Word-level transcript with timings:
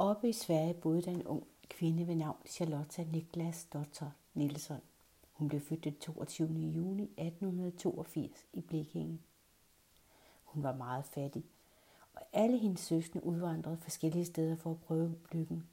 Oppe 0.00 0.28
i 0.28 0.32
Sverige 0.32 0.74
boede 0.74 1.02
der 1.02 1.10
en 1.10 1.26
ung 1.26 1.46
kvinde 1.68 2.06
ved 2.06 2.14
navn 2.14 2.36
Charlotta 2.46 3.04
Niklas 3.04 3.64
Dotter 3.64 4.10
Nielsen. 4.34 4.80
Hun 5.32 5.48
blev 5.48 5.60
født 5.60 5.84
den 5.84 5.94
22. 5.94 6.48
juni 6.48 7.02
1882 7.02 8.46
i 8.52 8.60
Blekinge. 8.60 9.20
Hun 10.44 10.62
var 10.62 10.74
meget 10.74 11.04
fattig, 11.04 11.44
og 12.14 12.22
alle 12.32 12.58
hendes 12.58 12.80
søskende 12.80 13.26
udvandrede 13.26 13.76
forskellige 13.76 14.24
steder 14.24 14.56
for 14.56 14.70
at 14.70 14.80
prøve 14.80 15.14
lykken. 15.32 15.66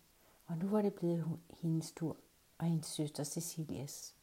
Og 0.48 0.58
nu 0.58 0.68
var 0.68 0.82
det 0.82 0.94
blevet 0.94 1.40
hendes 1.62 1.92
tur 1.92 2.18
og 2.58 2.66
hendes 2.66 2.86
søster 2.86 3.24
Cecilias. 3.24 4.16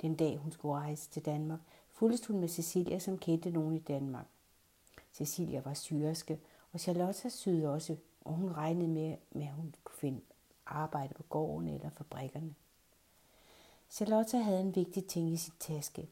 Den 0.00 0.14
dag 0.14 0.36
hun 0.36 0.52
skulle 0.52 0.74
rejse 0.74 1.10
til 1.10 1.24
Danmark, 1.24 1.60
fulgte 1.88 2.28
hun 2.28 2.40
med 2.40 2.48
Cecilia, 2.48 2.98
som 2.98 3.18
kendte 3.18 3.50
nogen 3.50 3.76
i 3.76 3.80
Danmark. 3.80 4.26
Cecilia 5.12 5.60
var 5.60 5.74
syrske, 5.74 6.40
og 6.72 6.80
Charlotta 6.80 7.28
syede 7.28 7.72
også, 7.74 7.96
og 8.26 8.34
hun 8.34 8.52
regnede 8.52 8.88
med, 8.88 9.16
at 9.34 9.52
hun 9.52 9.74
kunne 9.84 9.98
finde 9.98 10.20
arbejde 10.66 11.14
på 11.14 11.22
gården 11.22 11.68
eller 11.68 11.90
fabrikkerne. 11.90 12.54
Charlotte 13.90 14.38
havde 14.38 14.60
en 14.60 14.76
vigtig 14.76 15.06
ting 15.06 15.32
i 15.32 15.36
sin 15.36 15.54
taske. 15.60 16.08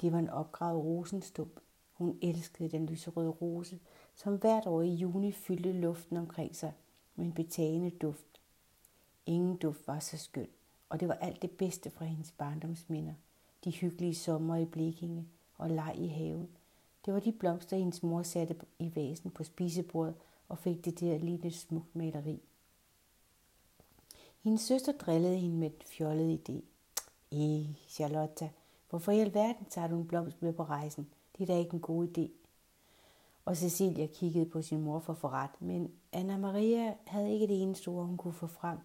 Det 0.00 0.12
var 0.12 0.18
en 0.18 0.30
opgravet 0.30 0.84
rosenstump. 0.84 1.60
Hun 1.92 2.18
elskede 2.22 2.68
den 2.68 2.86
lyserøde 2.86 3.30
rose, 3.30 3.78
som 4.14 4.36
hvert 4.36 4.66
år 4.66 4.82
i 4.82 4.94
juni 4.94 5.32
fyldte 5.32 5.72
luften 5.72 6.16
omkring 6.16 6.56
sig 6.56 6.72
med 7.14 7.26
en 7.26 7.32
betagende 7.32 7.90
duft. 7.90 8.40
Ingen 9.26 9.56
duft 9.56 9.86
var 9.86 9.98
så 9.98 10.18
skøn, 10.18 10.48
og 10.88 11.00
det 11.00 11.08
var 11.08 11.14
alt 11.14 11.42
det 11.42 11.50
bedste 11.50 11.90
fra 11.90 12.04
hendes 12.04 12.32
barndomsminder. 12.32 13.14
De 13.64 13.70
hyggelige 13.70 14.14
sommer 14.14 14.56
i 14.56 14.64
Blekinge 14.64 15.28
og 15.58 15.70
leg 15.70 15.94
i 15.96 16.06
haven. 16.06 16.48
Det 17.04 17.14
var 17.14 17.20
de 17.20 17.32
blomster, 17.32 17.76
hendes 17.76 18.02
mor 18.02 18.22
satte 18.22 18.56
i 18.78 18.92
vasen 18.96 19.30
på 19.30 19.44
spisebordet 19.44 20.14
og 20.48 20.58
fik 20.58 20.84
det 20.84 21.00
der 21.00 21.38
et 21.44 21.54
smukt 21.54 21.96
maleri. 21.96 22.42
Hendes 24.40 24.60
søster 24.60 24.92
drillede 24.92 25.38
hende 25.38 25.56
med 25.56 25.66
et 25.70 25.84
fjollet 25.84 26.48
idé. 26.48 26.62
Eh, 27.32 27.38
Ej, 27.38 27.74
Charlotte, 27.88 28.50
hvorfor 28.90 29.12
i 29.12 29.20
alverden 29.20 29.66
tager 29.70 29.88
du 29.88 29.96
en 30.00 30.08
blomst 30.08 30.42
med 30.42 30.52
på 30.52 30.64
rejsen? 30.64 31.08
Det 31.38 31.42
er 31.42 31.46
da 31.46 31.58
ikke 31.58 31.74
en 31.74 31.80
god 31.80 32.08
idé. 32.08 32.30
Og 33.44 33.56
Cecilia 33.56 34.06
kiggede 34.06 34.46
på 34.46 34.62
sin 34.62 34.82
mor 34.82 34.98
for 34.98 35.14
forret, 35.14 35.50
men 35.60 35.92
Anna 36.12 36.36
Maria 36.36 36.94
havde 37.06 37.32
ikke 37.32 37.46
det 37.46 37.62
eneste 37.62 37.88
ord, 37.88 38.06
hun 38.06 38.16
kunne 38.16 38.32
få 38.32 38.46
frem. 38.46 38.78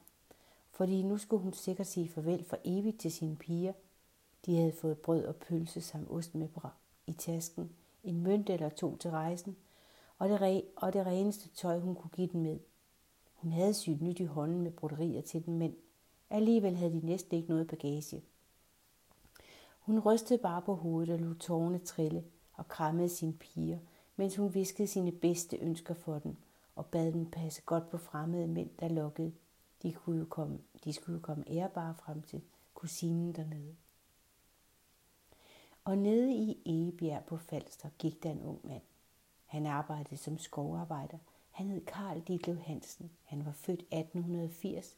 Fordi 0.71 1.03
nu 1.03 1.17
skulle 1.17 1.43
hun 1.43 1.53
sikkert 1.53 1.87
sige 1.87 2.09
farvel 2.09 2.43
for 2.43 2.57
evigt 2.63 2.99
til 2.99 3.11
sine 3.11 3.35
piger. 3.35 3.73
De 4.45 4.55
havde 4.57 4.71
fået 4.71 4.97
brød 4.97 5.25
og 5.25 5.35
pølse 5.35 5.81
samt 5.81 6.11
ost 6.11 6.35
med 6.35 6.47
i 7.07 7.13
tasken, 7.13 7.71
en 8.03 8.23
mønt 8.23 8.49
eller 8.49 8.69
to 8.69 8.97
til 8.97 9.11
rejsen, 9.11 9.55
og 10.23 10.29
det, 10.29 10.41
re- 10.41 10.65
og 10.75 10.93
det 10.93 11.05
reneste 11.05 11.49
tøj, 11.49 11.79
hun 11.79 11.95
kunne 11.95 12.11
give 12.11 12.27
dem 12.27 12.41
med. 12.41 12.59
Hun 13.33 13.51
havde 13.51 13.73
syet 13.73 14.01
nyt 14.01 14.19
i 14.19 14.23
hånden 14.23 14.61
med 14.61 14.71
broderier 14.71 15.21
til 15.21 15.45
dem, 15.45 15.53
men 15.53 15.75
alligevel 16.29 16.75
havde 16.75 17.01
de 17.01 17.05
næsten 17.05 17.37
ikke 17.37 17.49
noget 17.49 17.67
bagage. 17.67 18.23
Hun 19.79 19.99
rystede 19.99 20.39
bare 20.39 20.61
på 20.61 20.75
hovedet 20.75 21.13
og 21.13 21.19
lod 21.19 21.35
tårne 21.35 21.79
trille 21.79 22.23
og 22.53 22.67
krammede 22.67 23.09
sine 23.09 23.33
piger, 23.33 23.79
mens 24.15 24.35
hun 24.35 24.53
viskede 24.53 24.87
sine 24.87 25.11
bedste 25.11 25.57
ønsker 25.57 25.93
for 25.93 26.19
dem 26.19 26.35
og 26.75 26.85
bad 26.85 27.11
dem 27.11 27.31
passe 27.31 27.61
godt 27.61 27.89
på 27.89 27.97
fremmede 27.97 28.47
mænd, 28.47 28.69
der 28.79 28.87
lukkede. 28.87 29.33
De, 29.81 29.93
kunne 29.93 30.19
jo 30.19 30.25
komme, 30.25 30.59
de 30.83 30.93
skulle 30.93 31.15
jo 31.15 31.21
komme 31.21 31.43
ærbare 31.47 31.95
frem 31.95 32.21
til 32.21 32.41
kusinen 32.73 33.35
dernede. 33.35 33.75
Og 35.83 35.97
nede 35.97 36.33
i 36.33 36.61
Egebjerg 36.65 37.25
på 37.25 37.37
Falster 37.37 37.89
gik 37.97 38.23
der 38.23 38.31
en 38.31 38.43
ung 38.43 38.67
mand. 38.67 38.81
Han 39.53 39.65
arbejdede 39.65 40.17
som 40.17 40.37
skovarbejder. 40.37 41.17
Han 41.51 41.69
hed 41.69 41.85
Karl 41.85 42.19
Ditlev 42.19 42.57
Hansen. 42.57 43.11
Han 43.23 43.45
var 43.45 43.51
født 43.51 43.79
1880. 43.79 44.97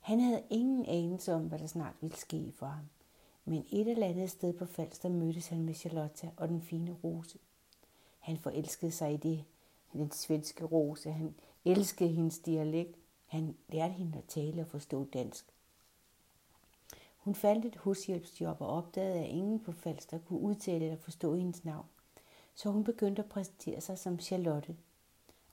Han 0.00 0.20
havde 0.20 0.42
ingen 0.50 0.86
anelse 0.86 1.34
om, 1.34 1.48
hvad 1.48 1.58
der 1.58 1.66
snart 1.66 1.94
ville 2.00 2.16
ske 2.16 2.52
for 2.56 2.66
ham. 2.66 2.84
Men 3.44 3.66
et 3.70 3.88
eller 3.88 4.06
andet 4.06 4.30
sted 4.30 4.52
på 4.52 4.66
Falster 4.66 5.08
mødtes 5.08 5.48
han 5.48 5.62
med 5.62 5.74
Charlotta 5.74 6.30
og 6.36 6.48
den 6.48 6.62
fine 6.62 6.96
Rose. 7.04 7.38
Han 8.18 8.38
forelskede 8.38 8.92
sig 8.92 9.14
i 9.14 9.16
det, 9.16 9.44
den 9.92 10.10
svenske 10.10 10.64
Rose. 10.64 11.12
Han 11.12 11.34
elskede 11.64 12.10
hendes 12.10 12.38
dialekt. 12.38 12.98
Han 13.26 13.56
lærte 13.68 13.94
hende 13.94 14.18
at 14.18 14.24
tale 14.24 14.62
og 14.62 14.68
forstå 14.68 15.04
dansk. 15.04 15.44
Hun 17.18 17.34
fandt 17.34 17.64
et 17.64 17.76
hushjælpsjob 17.76 18.60
og 18.60 18.68
opdagede, 18.68 19.24
at 19.24 19.30
ingen 19.30 19.60
på 19.60 19.72
Falster 19.72 20.18
kunne 20.18 20.40
udtale 20.40 20.84
eller 20.84 20.98
forstå 20.98 21.34
hendes 21.34 21.64
navn. 21.64 21.86
Så 22.60 22.70
hun 22.70 22.84
begyndte 22.84 23.22
at 23.22 23.28
præsentere 23.28 23.80
sig 23.80 23.98
som 23.98 24.20
Charlotte. 24.20 24.76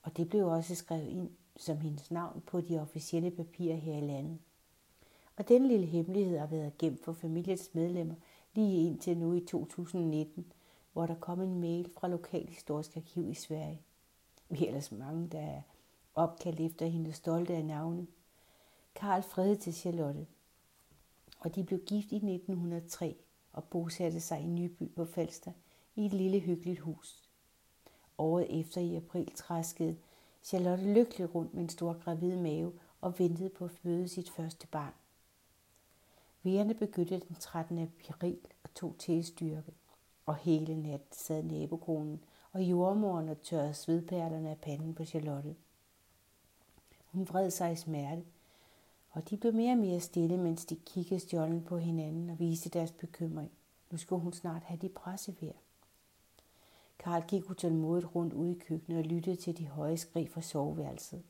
Og 0.02 0.16
det 0.16 0.28
blev 0.28 0.46
også 0.46 0.74
skrevet 0.74 1.06
ind 1.06 1.30
som 1.56 1.80
hendes 1.80 2.10
navn 2.10 2.42
på 2.46 2.60
de 2.60 2.80
officielle 2.80 3.30
papirer 3.30 3.76
her 3.76 3.96
i 3.96 4.00
landet. 4.00 4.38
Og 5.36 5.48
den 5.48 5.66
lille 5.66 5.86
hemmelighed 5.86 6.38
har 6.38 6.46
været 6.46 6.78
gemt 6.78 7.04
for 7.04 7.12
familiens 7.12 7.74
medlemmer 7.74 8.14
lige 8.54 8.86
indtil 8.86 9.16
nu 9.16 9.34
i 9.34 9.40
2019, 9.40 10.52
hvor 10.92 11.06
der 11.06 11.14
kom 11.14 11.40
en 11.40 11.60
mail 11.60 11.90
fra 11.94 12.08
Lokalhistorisk 12.08 12.96
Arkiv 12.96 13.30
i 13.30 13.34
Sverige. 13.34 13.80
Vi 14.48 14.64
er 14.64 14.68
ellers 14.68 14.92
mange, 14.92 15.28
der 15.28 15.40
er 15.40 15.62
opkaldt 16.14 16.60
efter 16.60 16.86
hendes 16.86 17.16
stolte 17.16 17.54
af 17.54 17.64
navne. 17.64 18.06
Karl 18.94 19.22
Frede 19.22 19.56
til 19.56 19.74
Charlotte. 19.74 20.26
Og 21.38 21.54
de 21.54 21.64
blev 21.64 21.78
gift 21.78 22.12
i 22.12 22.16
1903 22.16 23.16
og 23.52 23.64
bosatte 23.64 24.20
sig 24.20 24.40
i 24.40 24.46
Nyby 24.46 24.90
på 24.96 25.04
Falster 25.04 25.52
i 25.98 26.06
et 26.06 26.12
lille 26.12 26.38
hyggeligt 26.38 26.80
hus. 26.80 27.22
Året 28.18 28.60
efter 28.60 28.80
i 28.80 28.96
april 28.96 29.34
træskede 29.34 29.96
Charlotte 30.42 30.92
lykkelig 30.92 31.34
rundt 31.34 31.54
med 31.54 31.62
en 31.62 31.68
stor 31.68 31.92
gravid 31.92 32.36
mave 32.36 32.72
og 33.00 33.18
ventede 33.18 33.48
på 33.48 33.64
at 33.64 33.70
føde 33.70 34.08
sit 34.08 34.30
første 34.30 34.66
barn. 34.66 34.92
Vejerne 36.42 36.74
begyndte 36.74 37.20
den 37.28 37.36
13. 37.40 37.78
april 38.08 38.38
og 38.64 38.74
tog 38.74 38.94
til 38.98 39.24
styrke, 39.24 39.72
og 40.26 40.36
hele 40.36 40.82
natten 40.82 41.12
sad 41.12 41.42
nabokonen 41.42 42.24
og 42.52 42.62
jordmoren 42.62 43.28
og 43.28 43.40
tørrede 43.42 43.74
svedperlerne 43.74 44.50
af 44.50 44.58
panden 44.58 44.94
på 44.94 45.04
Charlotte. 45.04 45.56
Hun 47.04 47.28
vred 47.28 47.50
sig 47.50 47.72
i 47.72 47.76
smerte, 47.76 48.24
og 49.10 49.30
de 49.30 49.36
blev 49.36 49.54
mere 49.54 49.72
og 49.72 49.78
mere 49.78 50.00
stille, 50.00 50.36
mens 50.36 50.64
de 50.64 50.76
kiggede 50.76 51.20
stjålen 51.20 51.64
på 51.64 51.78
hinanden 51.78 52.30
og 52.30 52.38
viste 52.38 52.68
deres 52.68 52.92
bekymring. 52.92 53.50
Nu 53.90 53.98
skulle 53.98 54.22
hun 54.22 54.32
snart 54.32 54.62
have 54.62 54.78
de 54.78 54.88
pressevejr. 54.88 55.52
Karl 56.98 57.22
gik 57.28 57.50
utålmodigt 57.50 58.14
rundt 58.14 58.34
ude 58.34 58.52
i 58.52 58.58
køkkenet 58.58 58.98
og 58.98 59.04
lyttede 59.04 59.36
til 59.36 59.58
de 59.58 59.66
høje 59.66 59.96
skrig 59.96 60.30
fra 60.30 60.42
soveværelset. 60.42 61.22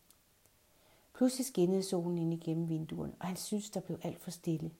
Pludselig 1.14 1.46
skinnede 1.46 1.82
solen 1.82 2.18
ind 2.18 2.32
igennem 2.34 2.68
vinduerne, 2.68 3.12
og 3.20 3.26
han 3.26 3.36
syntes, 3.36 3.70
der 3.70 3.80
blev 3.80 3.98
alt 4.02 4.20
for 4.20 4.30
stille. 4.30 4.70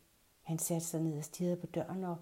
Han 0.42 0.58
satte 0.58 0.86
sig 0.86 1.00
ned 1.00 1.18
og 1.18 1.24
stirrede 1.24 1.56
på 1.56 1.66
døren, 1.66 2.04
og 2.04 2.16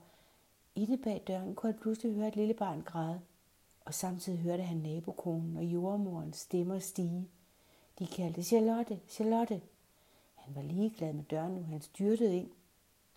inde 0.74 0.96
bag 0.96 1.22
døren 1.26 1.54
kunne 1.54 1.72
han 1.72 1.80
pludselig 1.80 2.14
høre 2.14 2.28
et 2.28 2.36
lille 2.36 2.54
barn 2.54 2.82
græde. 2.82 3.20
Og 3.84 3.94
samtidig 3.94 4.38
hørte 4.38 4.62
han 4.62 4.76
nabokonen 4.76 5.56
og 5.56 5.64
jordmorens 5.64 6.36
stemmer 6.36 6.78
stige. 6.78 7.28
De 7.98 8.06
kaldte 8.06 8.42
Charlotte, 8.42 9.00
Charlotte. 9.08 9.62
Han 10.34 10.54
var 10.54 10.62
ligeglad 10.62 11.12
med 11.12 11.24
døren 11.24 11.52
nu, 11.52 11.62
han 11.62 11.80
styrtede 11.80 12.36
ind 12.36 12.50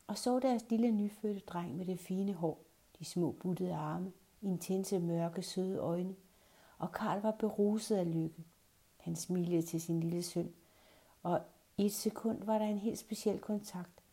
og 0.09 0.17
så 0.17 0.39
deres 0.39 0.69
lille 0.69 0.91
nyfødte 0.91 1.39
dreng 1.39 1.77
med 1.77 1.85
det 1.85 1.99
fine 1.99 2.33
hår, 2.33 2.63
de 2.99 3.05
små 3.05 3.31
buttede 3.31 3.75
arme, 3.75 4.11
intense 4.41 4.99
mørke 4.99 5.41
søde 5.41 5.77
øjne, 5.77 6.15
og 6.77 6.91
Karl 6.91 7.21
var 7.21 7.31
beruset 7.31 7.95
af 7.95 8.13
lykke. 8.13 8.43
Han 8.97 9.15
smilede 9.15 9.61
til 9.61 9.81
sin 9.81 9.99
lille 9.99 10.23
søn, 10.23 10.53
og 11.23 11.41
i 11.77 11.85
et 11.85 11.93
sekund 11.93 12.43
var 12.43 12.57
der 12.57 12.65
en 12.65 12.77
helt 12.77 12.99
speciel 12.99 13.39
kontakt. 13.39 14.03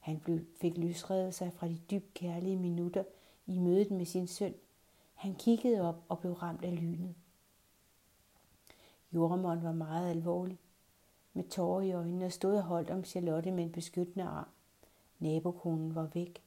Han 0.00 0.20
blev, 0.20 0.40
fik 0.60 0.78
løsredet 0.78 1.34
sig 1.34 1.52
fra 1.52 1.68
de 1.68 1.80
dybt 1.90 2.14
kærlige 2.14 2.56
minutter 2.56 3.04
i 3.46 3.58
mødet 3.58 3.90
med 3.90 4.06
sin 4.06 4.26
søn. 4.26 4.54
Han 5.14 5.34
kiggede 5.34 5.88
op 5.88 6.04
og 6.08 6.18
blev 6.18 6.32
ramt 6.32 6.64
af 6.64 6.80
lynet. 6.80 7.14
Jordemon 9.12 9.62
var 9.62 9.72
meget 9.72 10.10
alvorlig. 10.10 10.58
Med 11.32 11.44
tårer 11.44 11.82
i 11.82 11.92
øjnene 11.92 12.24
og 12.24 12.32
stod 12.32 12.56
og 12.56 12.62
holdt 12.62 12.90
om 12.90 13.04
Charlotte 13.04 13.50
med 13.50 13.64
en 13.64 13.72
beskyttende 13.72 14.24
arm. 14.24 14.48
Nabokonen 15.18 15.94
var 15.94 16.08
væk. 16.14 16.42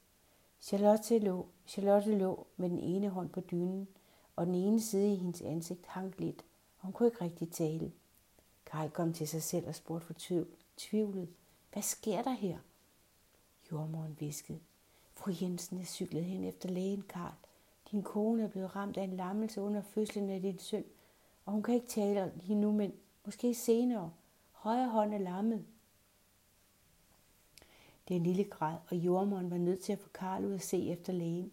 Charlotte 0.63 1.19
lå, 1.19 1.48
Charlotte 1.68 2.18
lå 2.18 2.48
med 2.57 2.69
den 2.69 2.80
ene 2.80 3.10
hånd 3.10 3.30
på 3.30 3.42
dynen, 3.42 3.88
og 4.36 4.45
den 4.45 4.56
ene 4.56 4.81
side 4.81 5.13
i 5.13 5.15
hendes 5.15 5.42
ansigt 5.42 5.86
hang 5.86 6.13
lidt. 6.18 6.45
Hun 6.77 6.92
kunne 6.92 7.07
ikke 7.07 7.21
rigtig 7.21 7.51
tale. 7.51 7.92
Kai 8.65 8.89
kom 8.89 9.13
til 9.13 9.27
sig 9.27 9.44
selv 9.44 9.68
og 9.68 9.75
spurgte 9.75 10.07
for 10.07 10.15
tvivlet. 10.77 11.30
Hvad 11.74 11.83
sker 11.83 12.21
der 12.21 12.31
her? 12.31 12.57
Jordmoren 13.71 14.18
viskede. 14.19 14.60
Fru 15.13 15.31
Jensen 15.42 15.80
er 15.80 15.86
cyklet 15.86 16.25
hen 16.25 16.44
efter 16.44 16.69
lægen, 16.69 17.01
Karl. 17.01 17.33
Din 17.92 18.04
kone 18.04 18.44
er 18.44 18.48
blevet 18.48 18.75
ramt 18.75 18.98
af 18.98 19.04
en 19.04 19.18
lammelse 19.18 19.62
under 19.62 19.81
fødslen 19.81 20.30
af 20.30 20.42
din 20.42 20.60
søn, 20.60 20.83
og 21.45 21.54
hun 21.54 21.63
kan 21.63 21.75
ikke 21.75 21.88
tale 21.88 22.33
lige 22.36 22.56
nu, 22.56 22.71
men 22.71 22.94
måske 23.25 23.56
senere. 23.56 24.13
Højre 24.51 24.89
hånd 24.89 25.13
er 25.13 25.18
lammet. 25.18 25.65
Det 28.07 28.21
lille 28.21 28.44
græd, 28.44 28.77
og 28.89 28.95
jordmoren 28.95 29.51
var 29.51 29.57
nødt 29.57 29.79
til 29.79 29.94
at 29.94 30.00
få 30.00 30.09
Karl 30.13 30.45
ud 30.45 30.53
at 30.53 30.61
se 30.61 30.89
efter 30.89 31.13
lægen. 31.13 31.51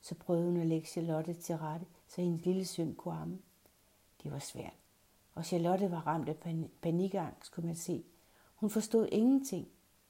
Så 0.00 0.14
prøvede 0.14 0.46
hun 0.46 0.60
at 0.60 0.66
lægge 0.66 0.86
Charlotte 0.86 1.34
til 1.34 1.56
rette, 1.56 1.86
så 2.08 2.20
hendes 2.20 2.44
lille 2.44 2.64
søn 2.64 2.94
kunne 2.94 3.14
amme. 3.14 3.38
Det 4.22 4.32
var 4.32 4.38
svært. 4.38 4.74
og 5.34 5.44
Charlotte 5.44 5.90
var 5.90 6.06
ramt 6.06 6.28
af 6.28 6.36
panikangst, 6.82 7.52
kunne 7.52 7.66
man 7.66 7.76
se. 7.76 8.04
Hun 8.54 8.70
forstod 8.70 9.08
ingenting. 9.12 9.68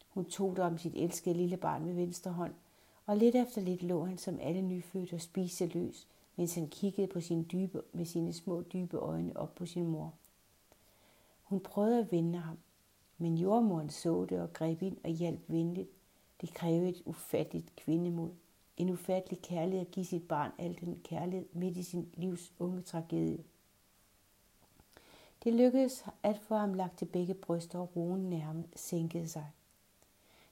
Hun 0.09 0.25
tog 0.25 0.57
det 0.57 0.65
om 0.65 0.79
sit 0.79 0.95
elskede 0.95 1.35
lille 1.35 1.57
barn 1.57 1.85
med 1.85 1.95
venstre 1.95 2.33
hånd, 2.33 2.55
og 3.07 3.17
lidt 3.17 3.35
efter 3.35 3.61
lidt 3.61 3.83
lå 3.83 4.05
han 4.05 4.19
som 4.19 4.39
alle 4.41 4.63
nyfødte 4.63 5.15
og 5.15 5.21
spiste 5.21 5.67
løs, 5.67 6.09
mens 6.37 6.55
han 6.55 6.69
kiggede 6.69 7.07
på 7.07 7.21
sine 7.21 7.45
dybe, 7.45 7.83
med 7.93 8.05
sine 8.05 8.33
små 8.33 8.63
dybe 8.73 8.97
øjne 8.97 9.37
op 9.37 9.55
på 9.55 9.67
sin 9.67 9.87
mor. 9.87 10.15
Hun 11.43 11.61
prøvede 11.61 11.99
at 11.99 12.13
vende 12.13 12.39
ham, 12.39 12.59
men 13.23 13.39
jordmoren 13.39 13.91
så 13.91 14.25
det 14.25 14.41
og 14.41 14.53
greb 14.53 14.83
ind 14.83 14.97
og 15.05 15.11
hjalp 15.11 15.41
venligt. 15.49 15.91
Det 16.41 16.55
krævede 16.55 16.89
et 16.89 17.03
ufatteligt 17.05 17.77
kvindemod. 17.77 18.31
En 18.77 18.91
ufattelig 18.91 19.43
kærlighed 19.43 19.81
at 19.81 19.91
give 19.91 20.07
sit 20.07 20.29
barn 20.29 20.51
al 20.59 20.79
den 20.81 21.01
kærlighed 21.05 21.47
midt 21.53 21.77
i 21.77 21.83
sin 21.83 22.09
livs 22.15 22.53
unge 22.59 22.83
tragedie. 22.83 23.45
Det 25.45 25.55
lykkedes 25.55 26.05
at 26.23 26.39
få 26.39 26.55
ham 26.55 26.75
lagt 26.75 26.99
til 26.99 27.05
begge 27.05 27.35
bryster, 27.35 27.79
og 27.79 27.97
roen 27.97 28.31
nærmest 28.31 28.79
sænkede 28.79 29.29
sig. 29.29 29.47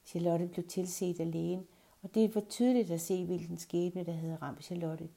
Charlotte 0.05 0.47
blev 0.47 0.67
tilset 0.67 1.21
af 1.21 1.33
lægen, 1.33 1.67
og 2.03 2.15
det 2.15 2.35
var 2.35 2.41
tydeligt 2.41 2.91
at 2.91 3.01
se, 3.01 3.25
hvilken 3.25 3.59
skæbne, 3.59 4.05
der 4.05 4.13
havde 4.13 4.37
ramt 4.37 4.65
Charlotte. 4.65 5.09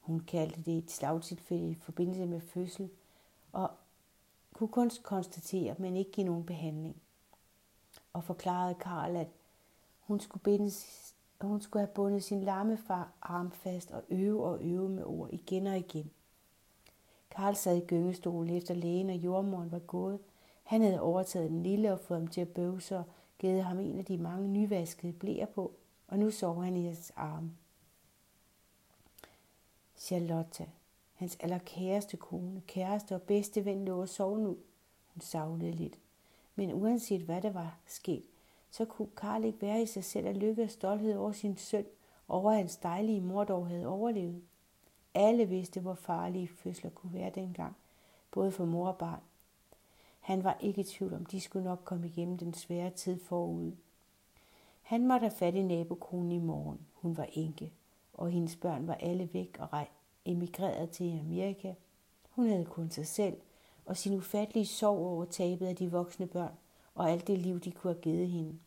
Hun 0.00 0.20
kaldte 0.20 0.62
det 0.62 0.78
et 0.78 0.90
slagtilfælde 0.90 1.70
i 1.70 1.74
forbindelse 1.74 2.26
med 2.26 2.40
fødsel, 2.40 2.90
og 3.52 3.70
kunne 4.56 4.68
kun 4.68 4.90
konstatere, 5.02 5.74
men 5.78 5.96
ikke 5.96 6.10
give 6.10 6.26
nogen 6.26 6.46
behandling. 6.46 6.96
Og 8.12 8.24
forklarede 8.24 8.74
Karl, 8.74 9.16
at 9.16 9.28
hun 10.00 10.20
skulle, 10.20 10.42
bindes, 10.42 11.14
hun 11.40 11.60
skulle 11.60 11.86
have 11.86 11.94
bundet 11.94 12.24
sin 12.24 12.40
lammefar 12.40 13.12
arm 13.22 13.50
fast 13.50 13.90
og 13.90 14.02
øve 14.08 14.44
og 14.44 14.58
øve 14.64 14.88
med 14.88 15.04
ord 15.04 15.28
igen 15.32 15.66
og 15.66 15.78
igen. 15.78 16.10
Karl 17.30 17.54
sad 17.54 17.76
i 17.76 17.86
gyngestolen 17.86 18.56
efter 18.56 18.74
lægen 18.74 19.10
og 19.10 19.16
jordmoren 19.16 19.72
var 19.72 19.78
gået. 19.78 20.18
Han 20.64 20.82
havde 20.82 21.00
overtaget 21.00 21.50
den 21.50 21.62
lille 21.62 21.92
og 21.92 22.00
fået 22.00 22.20
ham 22.20 22.28
til 22.28 22.40
at 22.40 22.48
bøve 22.48 22.80
sig 22.80 22.98
og 22.98 23.04
givet 23.38 23.64
ham 23.64 23.80
en 23.80 23.98
af 23.98 24.04
de 24.04 24.18
mange 24.18 24.48
nyvaskede 24.48 25.12
blæer 25.12 25.46
på, 25.46 25.72
og 26.08 26.18
nu 26.18 26.30
sov 26.30 26.64
han 26.64 26.76
i 26.76 26.84
hans 26.84 27.12
arme. 27.16 27.52
Charlotte, 29.96 30.66
hans 31.16 31.36
allerkæreste 31.40 32.16
kone, 32.16 32.62
kæreste 32.66 33.14
og 33.14 33.22
bedste 33.22 33.64
ven, 33.64 33.84
lå 33.84 34.00
og 34.00 34.08
sov 34.08 34.38
nu. 34.38 34.56
Hun 35.14 35.20
savnede 35.20 35.72
lidt. 35.72 35.98
Men 36.54 36.72
uanset 36.72 37.20
hvad 37.20 37.42
der 37.42 37.50
var 37.50 37.78
sket, 37.86 38.24
så 38.70 38.84
kunne 38.84 39.08
Karl 39.16 39.44
ikke 39.44 39.62
være 39.62 39.82
i 39.82 39.86
sig 39.86 40.04
selv 40.04 40.26
af 40.26 40.40
lykke 40.40 40.62
og 40.62 40.70
stolthed 40.70 41.16
over 41.16 41.32
sin 41.32 41.56
søn, 41.56 41.84
over 42.28 42.50
at 42.50 42.56
hans 42.56 42.76
dejlige 42.76 43.20
mor 43.20 43.44
dog 43.44 43.66
havde 43.68 43.86
overlevet. 43.86 44.42
Alle 45.14 45.48
vidste, 45.48 45.80
hvor 45.80 45.94
farlige 45.94 46.48
fødsler 46.48 46.90
kunne 46.90 47.14
være 47.14 47.30
dengang, 47.34 47.76
både 48.30 48.52
for 48.52 48.64
mor 48.64 48.88
og 48.88 48.98
barn. 48.98 49.20
Han 50.20 50.44
var 50.44 50.56
ikke 50.60 50.80
i 50.80 50.84
tvivl 50.84 51.14
om, 51.14 51.26
de 51.26 51.40
skulle 51.40 51.64
nok 51.64 51.80
komme 51.84 52.06
igennem 52.06 52.38
den 52.38 52.54
svære 52.54 52.90
tid 52.90 53.20
forud. 53.20 53.72
Han 54.82 55.06
måtte 55.06 55.24
have 55.24 55.36
fat 55.36 55.54
i 55.54 55.62
nabokonen 55.62 56.32
i 56.32 56.38
morgen. 56.38 56.86
Hun 56.94 57.16
var 57.16 57.26
enke, 57.32 57.72
og 58.14 58.30
hendes 58.30 58.56
børn 58.56 58.86
var 58.86 58.94
alle 58.94 59.28
væk 59.32 59.56
og 59.58 59.72
emigreret 60.26 60.90
til 60.90 61.18
Amerika. 61.20 61.74
Hun 62.30 62.48
havde 62.48 62.64
kun 62.64 62.90
sig 62.90 63.06
selv 63.06 63.36
og 63.84 63.96
sin 63.96 64.14
ufattelige 64.14 64.66
sorg 64.66 64.98
over 64.98 65.24
tabet 65.24 65.66
af 65.66 65.76
de 65.76 65.90
voksne 65.90 66.26
børn 66.26 66.54
og 66.94 67.10
alt 67.10 67.26
det 67.26 67.38
liv, 67.38 67.60
de 67.60 67.72
kunne 67.72 67.92
have 67.92 68.02
givet 68.02 68.28
hende. 68.28 68.58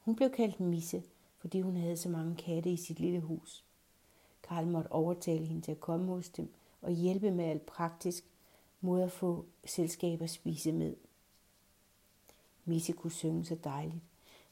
Hun 0.00 0.16
blev 0.16 0.30
kaldt 0.30 0.60
Misse, 0.60 1.02
fordi 1.38 1.60
hun 1.60 1.76
havde 1.76 1.96
så 1.96 2.08
mange 2.08 2.36
katte 2.36 2.70
i 2.70 2.76
sit 2.76 3.00
lille 3.00 3.20
hus. 3.20 3.64
Karl 4.42 4.66
måtte 4.66 4.92
overtale 4.92 5.46
hende 5.46 5.62
til 5.62 5.72
at 5.72 5.80
komme 5.80 6.06
hos 6.06 6.28
dem 6.28 6.54
og 6.82 6.92
hjælpe 6.92 7.30
med 7.30 7.44
alt 7.44 7.66
praktisk 7.66 8.24
mod 8.80 9.02
at 9.02 9.12
få 9.12 9.46
selskab 9.64 10.22
at 10.22 10.30
spise 10.30 10.72
med. 10.72 10.96
Misse 12.64 12.92
kunne 12.92 13.10
synge 13.10 13.44
så 13.44 13.54
dejligt. 13.64 14.02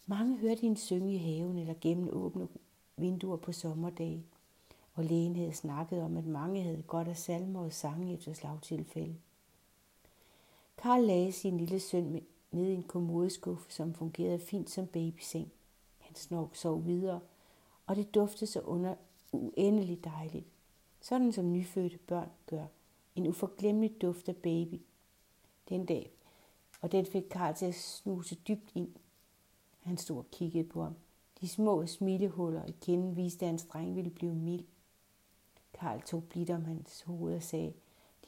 Mange 0.07 0.37
hørte 0.37 0.61
hende 0.61 0.77
synge 0.77 1.15
i 1.15 1.19
haven 1.19 1.59
eller 1.59 1.75
gennem 1.81 2.09
åbne 2.13 2.49
vinduer 2.97 3.37
på 3.37 3.53
sommerdage, 3.53 4.25
og 4.99 5.05
lægen 5.05 5.37
havde 5.37 5.53
snakket 5.53 6.03
om, 6.03 6.17
at 6.17 6.27
mange 6.27 6.63
havde 6.63 6.83
godt 6.83 7.09
af 7.09 7.17
salmer 7.17 7.61
og 7.61 7.73
sange 7.73 8.15
efter 8.15 8.33
slagtilfælde. 8.33 9.17
Karl 10.77 11.03
lagde 11.03 11.33
sin 11.33 11.59
lille 11.59 11.81
søn 11.81 12.23
ned 12.51 12.67
i 12.67 12.75
en 12.75 12.83
kommodeskuffe, 12.83 13.73
som 13.73 13.95
fungerede 13.95 14.39
fint 14.39 14.71
som 14.71 14.87
babyseng. 14.87 15.53
Han 15.99 16.15
snork 16.15 16.57
sov 16.57 16.87
videre, 16.87 17.21
og 17.87 17.97
det 17.97 18.15
duftede 18.15 18.51
så 18.51 18.61
under 18.61 18.95
uendeligt 19.33 20.05
dejligt. 20.05 20.47
Sådan 21.01 21.33
som 21.33 21.53
nyfødte 21.53 21.99
børn 21.99 22.31
gør. 22.47 22.67
En 23.17 23.27
uforglemmelig 23.27 24.03
duft 24.03 24.29
af 24.29 24.37
baby. 24.37 24.81
Den 25.69 25.87
dag, 25.87 26.11
og 26.81 26.93
den 26.93 27.07
fik 27.07 27.25
Karl 27.31 27.55
til 27.55 27.67
at 27.67 27.75
snuse 27.75 28.35
dybt 28.35 28.73
ind. 28.75 28.95
Han 29.81 29.97
stod 29.97 30.19
og 30.19 30.31
kiggede 30.31 30.69
på 30.69 30.83
ham. 30.83 30.95
De 31.41 31.49
små 31.49 31.87
smilehuller 31.87 32.65
i 32.65 32.75
kinden 32.81 33.17
viste, 33.17 33.45
at 33.45 33.49
hans 33.49 33.65
dreng 33.65 33.97
ville 33.97 34.11
blive 34.11 34.35
mild. 34.35 34.65
Karl 35.73 36.01
tog 36.01 36.25
blidt 36.25 36.51
om 36.51 36.65
hans 36.65 37.03
hoved 37.03 37.37
og 37.37 37.43
sagde, 37.43 37.75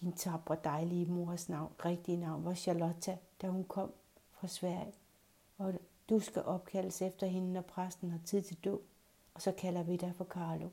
din 0.01 0.13
tabre 0.13 0.57
dejlige 0.65 1.07
mors 1.07 1.49
navn, 1.49 1.73
rigtige 1.85 2.17
navn, 2.17 2.45
var 2.45 2.55
Charlotta, 2.55 3.19
da 3.43 3.49
hun 3.49 3.65
kom 3.65 3.93
fra 4.31 4.49
Sverige. 4.49 4.95
Og 5.59 5.75
du 6.11 6.21
skal 6.21 6.43
opkaldes 6.43 7.03
efter 7.03 7.27
hende, 7.27 7.53
når 7.53 7.61
præsten 7.61 8.11
har 8.11 8.21
tid 8.25 8.43
til 8.43 8.57
dåb, 8.65 8.83
og 9.35 9.43
så 9.43 9.53
kalder 9.53 9.83
vi 9.83 9.97
dig 9.97 10.15
for 10.17 10.25
Carlo. 10.25 10.69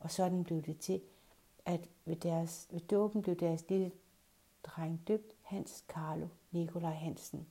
Og 0.00 0.10
sådan 0.10 0.44
blev 0.44 0.62
det 0.62 0.78
til, 0.78 1.00
at 1.64 1.88
ved, 2.04 2.16
deres, 2.16 2.68
ved 2.70 2.80
dåben 2.80 3.22
blev 3.22 3.36
deres 3.36 3.68
lille 3.68 3.92
dreng 4.62 5.00
døbt 5.08 5.32
Hans 5.42 5.84
Carlo 5.88 6.28
Nikolaj 6.50 6.92
Hansen. 6.94 7.46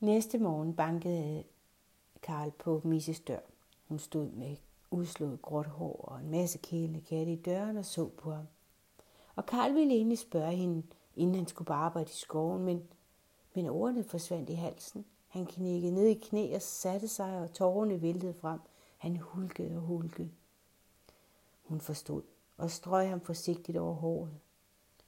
Næste 0.00 0.38
morgen 0.38 0.76
bankede 0.76 1.44
Karl 2.22 2.50
på 2.50 2.80
Misses 2.84 3.20
dør. 3.20 3.51
Hun 3.92 3.98
stod 3.98 4.30
med 4.30 4.56
udslået 4.90 5.42
gråt 5.42 5.66
hår 5.66 6.04
og 6.08 6.20
en 6.20 6.30
masse 6.30 6.58
kælende 6.58 7.00
katte 7.00 7.32
i 7.32 7.36
døren 7.36 7.76
og 7.76 7.84
så 7.84 8.08
på 8.08 8.32
ham. 8.32 8.44
Og 9.36 9.46
Karl 9.46 9.74
ville 9.74 9.94
egentlig 9.94 10.18
spørge 10.18 10.52
hende, 10.52 10.82
inden 11.16 11.34
han 11.34 11.46
skulle 11.46 11.66
bare 11.66 11.84
arbejde 11.84 12.10
i 12.10 12.14
skoven, 12.14 12.64
men, 12.64 12.82
men 13.54 13.66
ordene 13.66 14.04
forsvandt 14.04 14.50
i 14.50 14.54
halsen. 14.54 15.04
Han 15.28 15.46
knækkede 15.46 15.94
ned 15.94 16.06
i 16.06 16.14
knæ 16.14 16.54
og 16.54 16.62
satte 16.62 17.08
sig, 17.08 17.38
og 17.40 17.52
tårerne 17.52 18.02
væltede 18.02 18.34
frem. 18.34 18.60
Han 18.98 19.16
hulkede 19.16 19.76
og 19.76 19.82
hulkede. 19.82 20.30
Hun 21.62 21.80
forstod 21.80 22.22
og 22.56 22.70
strøg 22.70 23.08
ham 23.08 23.20
forsigtigt 23.20 23.78
over 23.78 23.94
håret. 23.94 24.34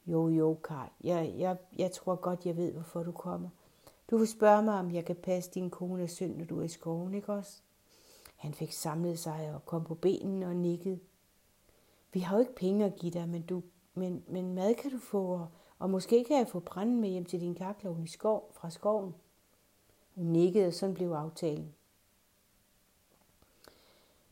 Jo, 0.07 0.29
jo, 0.29 0.59
Karl. 0.65 0.91
Jeg, 1.05 1.35
jeg, 1.39 1.57
jeg 1.79 1.93
tror 1.93 2.15
godt, 2.15 2.47
jeg 2.47 2.57
ved, 2.57 2.73
hvorfor 2.73 3.03
du 3.03 3.13
kommer. 3.13 3.49
Du 4.11 4.17
vil 4.17 4.29
spørge 4.29 4.63
mig, 4.63 4.79
om 4.79 4.91
jeg 4.91 5.05
kan 5.05 5.17
passe 5.17 5.51
din 5.51 5.71
kone 5.71 6.03
og 6.03 6.11
søn, 6.11 6.31
når 6.31 6.45
du 6.45 6.61
er 6.61 6.65
i 6.65 6.69
skoven, 6.69 7.15
ikke 7.15 7.33
også? 7.33 7.61
Han 8.37 8.55
fik 8.55 8.73
samlet 8.73 9.19
sig 9.19 9.55
og 9.55 9.67
kom 9.67 9.85
på 9.85 9.95
benene 9.95 10.47
og 10.47 10.57
nikkede. 10.57 11.01
Vi 12.13 12.21
har 12.21 12.37
jo 12.37 12.41
ikke 12.41 12.55
penge 12.55 12.85
at 12.85 12.97
give 12.97 13.13
dig, 13.13 13.29
men, 13.29 13.43
du, 13.43 13.63
men, 13.95 14.25
men 14.29 14.55
mad 14.55 14.75
kan 14.75 14.91
du 14.91 14.99
få, 14.99 15.27
og, 15.27 15.49
og 15.79 15.91
måske 15.91 16.25
kan 16.25 16.39
jeg 16.39 16.49
få 16.49 16.61
branden 16.61 17.01
med 17.01 17.09
hjem 17.09 17.25
til 17.25 17.41
din 17.41 17.55
kaklovn 17.55 18.03
i 18.03 18.07
skov, 18.07 18.51
fra 18.55 18.71
skoven. 18.71 19.15
Hun 20.15 20.27
nikkede, 20.27 20.67
og 20.67 20.73
sådan 20.73 20.95
blev 20.95 21.11
aftalen. 21.11 21.75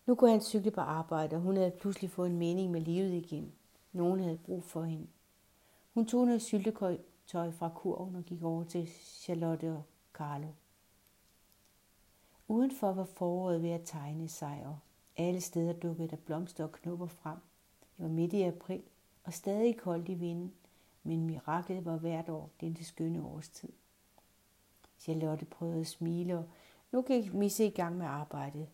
Nu 0.06 0.14
kunne 0.14 0.30
han 0.30 0.40
cykle 0.40 0.70
på 0.70 0.80
arbejde, 0.80 1.36
og 1.36 1.42
hun 1.42 1.56
havde 1.56 1.70
pludselig 1.70 2.10
fået 2.10 2.30
en 2.30 2.38
mening 2.38 2.70
med 2.70 2.80
livet 2.80 3.12
igen. 3.12 3.52
Nogen 3.92 4.20
havde 4.20 4.38
brug 4.44 4.64
for 4.64 4.82
hende. 4.82 5.06
Hun 5.94 6.06
tog 6.06 6.26
noget 6.26 6.42
syltetøj 6.42 6.98
fra 7.32 7.70
kurven 7.74 8.16
og 8.16 8.22
gik 8.22 8.42
over 8.42 8.64
til 8.64 8.86
Charlotte 9.00 9.72
og 9.72 9.82
Carlo. 10.12 10.48
Udenfor 12.52 12.92
var 12.92 13.04
foråret 13.04 13.62
ved 13.62 13.70
at 13.70 13.80
tegne 13.84 14.28
sig, 14.28 14.62
og 14.66 14.78
alle 15.16 15.40
steder 15.40 15.72
dukkede 15.72 16.08
der 16.08 16.16
blomster 16.16 16.64
og 16.64 16.72
knopper 16.72 17.06
frem. 17.06 17.36
Det 17.80 18.04
var 18.04 18.08
midt 18.08 18.32
i 18.32 18.42
april, 18.42 18.82
og 19.24 19.32
stadig 19.32 19.76
koldt 19.76 20.08
i 20.08 20.14
vinden, 20.14 20.52
men 21.02 21.26
miraklet 21.26 21.84
var 21.84 21.96
hvert 21.96 22.28
år 22.28 22.50
denne 22.60 22.84
skønne 22.84 23.22
årstid. 23.22 23.68
Charlotte 24.98 25.44
prøvede 25.44 25.80
at 25.80 25.86
smile, 25.86 26.38
og 26.38 26.44
nu 26.92 27.02
gik 27.02 27.34
Misse 27.34 27.66
i 27.66 27.70
gang 27.70 27.96
med 27.96 28.06
arbejdet. 28.06 28.68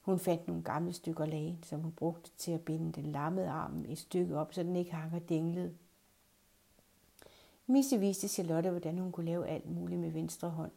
Hun 0.00 0.18
fandt 0.18 0.48
nogle 0.48 0.62
gamle 0.62 0.92
stykker 0.92 1.26
lag, 1.26 1.58
som 1.62 1.80
hun 1.80 1.92
brugte 1.92 2.30
til 2.36 2.52
at 2.52 2.64
binde 2.64 2.92
den 2.92 3.12
lammede 3.12 3.48
arm 3.48 3.84
et 3.88 3.98
stykke 3.98 4.38
op, 4.38 4.54
så 4.54 4.62
den 4.62 4.76
ikke 4.76 4.92
hang 4.92 5.14
og 5.14 5.28
dinglede. 5.28 5.74
Misse 7.66 7.98
viste 7.98 8.28
Charlotte, 8.28 8.70
hvordan 8.70 8.98
hun 8.98 9.12
kunne 9.12 9.26
lave 9.26 9.48
alt 9.48 9.70
muligt 9.70 10.00
med 10.00 10.10
venstre 10.10 10.50
hånd. 10.50 10.72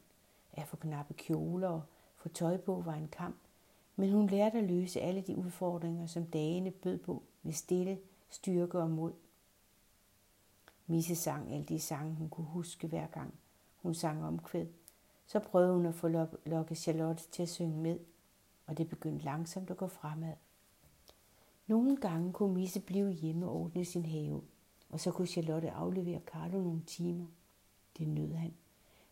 At 0.53 0.67
få 0.67 0.77
knappe 0.77 1.13
kjoler 1.13 1.69
og 1.69 1.81
få 2.25 2.29
tøj 2.29 2.57
på 2.57 2.81
var 2.81 2.93
en 2.93 3.07
kamp, 3.07 3.35
men 3.95 4.11
hun 4.11 4.27
lærte 4.27 4.57
at 4.57 4.63
løse 4.63 5.01
alle 5.01 5.21
de 5.21 5.35
udfordringer, 5.35 6.05
som 6.05 6.25
dagene 6.25 6.71
bød 6.71 6.97
på 6.97 7.23
med 7.43 7.53
stille, 7.53 7.99
styrke 8.29 8.79
og 8.79 8.89
mod. 8.89 9.13
Misse 10.87 11.15
sang 11.15 11.51
alle 11.53 11.65
de 11.65 11.79
sange, 11.79 12.15
hun 12.15 12.29
kunne 12.29 12.47
huske 12.47 12.87
hver 12.87 13.07
gang. 13.07 13.33
Hun 13.75 13.93
sang 13.93 14.25
omkvæd. 14.25 14.65
Så 15.25 15.39
prøvede 15.39 15.73
hun 15.73 15.85
at 15.85 15.95
få 15.95 16.07
lokke 16.45 16.75
Charlotte 16.75 17.23
til 17.31 17.43
at 17.43 17.49
synge 17.49 17.77
med, 17.77 17.99
og 18.65 18.77
det 18.77 18.89
begyndte 18.89 19.25
langsomt 19.25 19.69
at 19.69 19.77
gå 19.77 19.87
fremad. 19.87 20.33
Nogle 21.67 21.97
gange 21.97 22.33
kunne 22.33 22.53
Misse 22.53 22.79
blive 22.79 23.11
hjemme 23.11 23.45
og 23.45 23.55
ordne 23.55 23.85
sin 23.85 24.05
have, 24.05 24.41
og 24.89 24.99
så 24.99 25.11
kunne 25.11 25.27
Charlotte 25.27 25.71
aflevere 25.71 26.21
Carlo 26.25 26.57
nogle 26.57 26.81
timer. 26.87 27.25
Det 27.97 28.07
nød 28.07 28.33
han. 28.33 28.53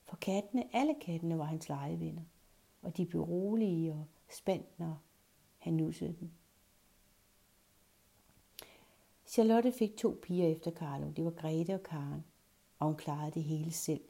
For 0.03 0.15
kattene, 0.15 0.75
alle 0.75 0.95
kattene 1.01 1.37
var 1.37 1.45
hans 1.45 1.69
legevenner, 1.69 2.21
og 2.83 2.97
de 2.97 3.05
blev 3.05 3.21
rolige 3.21 3.93
og 3.93 4.05
spændt, 4.29 4.79
når 4.79 4.97
han 5.57 5.73
nussede 5.73 6.15
dem. 6.19 6.29
Charlotte 9.27 9.71
fik 9.71 9.97
to 9.97 10.19
piger 10.21 10.47
efter 10.47 10.71
Carlo. 10.71 11.09
Det 11.09 11.25
var 11.25 11.31
Grete 11.31 11.73
og 11.73 11.83
Karen, 11.83 12.23
og 12.79 12.87
hun 12.87 12.95
klarede 12.95 13.31
det 13.31 13.43
hele 13.43 13.71
selv. 13.71 14.01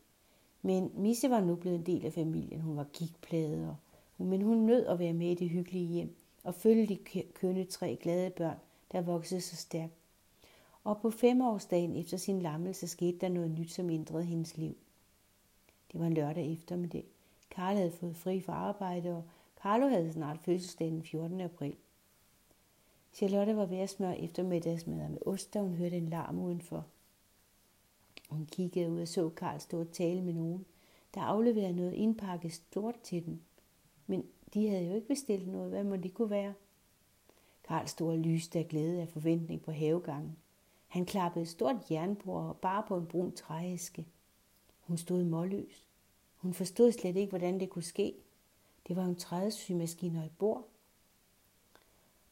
Men 0.61 0.91
Misse 0.95 1.29
var 1.29 1.41
nu 1.41 1.55
blevet 1.55 1.77
en 1.77 1.85
del 1.85 2.05
af 2.05 2.13
familien. 2.13 2.61
Hun 2.61 2.77
var 2.77 2.83
gigtpladet, 2.83 3.77
men 4.17 4.41
hun 4.41 4.57
nød 4.57 4.85
at 4.85 4.99
være 4.99 5.13
med 5.13 5.31
i 5.31 5.35
det 5.35 5.49
hyggelige 5.49 5.87
hjem 5.87 6.15
og 6.43 6.55
følge 6.55 6.87
de 6.87 7.23
kønne 7.33 7.65
tre 7.65 7.97
glade 8.01 8.29
børn, 8.29 8.57
der 8.91 9.01
voksede 9.01 9.41
så 9.41 9.55
stærkt. 9.55 9.93
Og 10.83 11.01
på 11.01 11.09
femårsdagen 11.09 11.95
efter 11.95 12.17
sin 12.17 12.41
lammelse 12.41 12.87
skete 12.87 13.17
der 13.17 13.29
noget 13.29 13.51
nyt, 13.51 13.71
som 13.71 13.89
ændrede 13.89 14.23
hendes 14.23 14.57
liv. 14.57 14.75
Det 15.91 15.99
var 15.99 16.05
en 16.05 16.13
lørdag 16.13 16.53
eftermiddag. 16.53 17.12
Karl 17.55 17.75
havde 17.75 17.91
fået 17.91 18.15
fri 18.15 18.41
fra 18.41 18.53
arbejde, 18.53 19.09
og 19.09 19.23
Carlo 19.61 19.87
havde 19.87 20.13
snart 20.13 20.39
fødselsdag 20.39 20.87
den 20.87 21.03
14. 21.03 21.41
april. 21.41 21.75
Charlotte 23.13 23.55
var 23.55 23.65
ved 23.65 23.77
at 23.77 23.89
smøre 23.89 24.19
eftermiddagsmad 24.19 25.09
med 25.09 25.17
ost, 25.25 25.53
da 25.53 25.61
hun 25.61 25.73
hørte 25.73 25.97
en 25.97 26.09
larm 26.09 26.39
udenfor. 26.39 26.85
Hun 28.29 28.45
kiggede 28.45 28.91
ud 28.91 29.01
og 29.01 29.07
så 29.07 29.29
Karl 29.29 29.59
stå 29.59 29.79
og 29.79 29.91
tale 29.91 30.21
med 30.21 30.33
nogen, 30.33 30.65
der 31.13 31.21
afleverede 31.21 31.75
noget 31.75 31.93
indpakket 31.93 32.53
stort 32.53 32.99
til 33.03 33.25
dem. 33.25 33.41
Men 34.07 34.25
de 34.53 34.69
havde 34.69 34.87
jo 34.87 34.95
ikke 34.95 35.07
bestilt 35.07 35.47
noget. 35.47 35.69
Hvad 35.69 35.83
må 35.83 35.95
det 35.95 36.13
kunne 36.13 36.29
være? 36.29 36.53
Karl 37.63 37.87
stod 37.87 38.11
og 38.11 38.17
lyste 38.17 38.59
af 38.59 38.67
glæde 38.67 39.01
af 39.01 39.09
forventning 39.09 39.61
på 39.61 39.71
havegangen. 39.71 40.37
Han 40.87 41.05
klappede 41.05 41.43
et 41.43 41.49
stort 41.49 41.91
jernbord 41.91 42.43
og 42.43 42.57
bare 42.57 42.83
på 42.87 42.97
en 42.97 43.05
brun 43.05 43.31
trææske. 43.31 44.07
Hun 44.81 44.97
stod 44.97 45.23
målløs. 45.23 45.85
Hun 46.43 46.53
forstod 46.53 46.91
slet 46.91 47.15
ikke, 47.15 47.29
hvordan 47.29 47.59
det 47.59 47.69
kunne 47.69 47.83
ske. 47.83 48.15
Det 48.87 48.95
var 48.95 49.05
en 49.05 49.15
trædesymaskine 49.15 50.19
og 50.19 50.25
et 50.25 50.37
bord. 50.37 50.67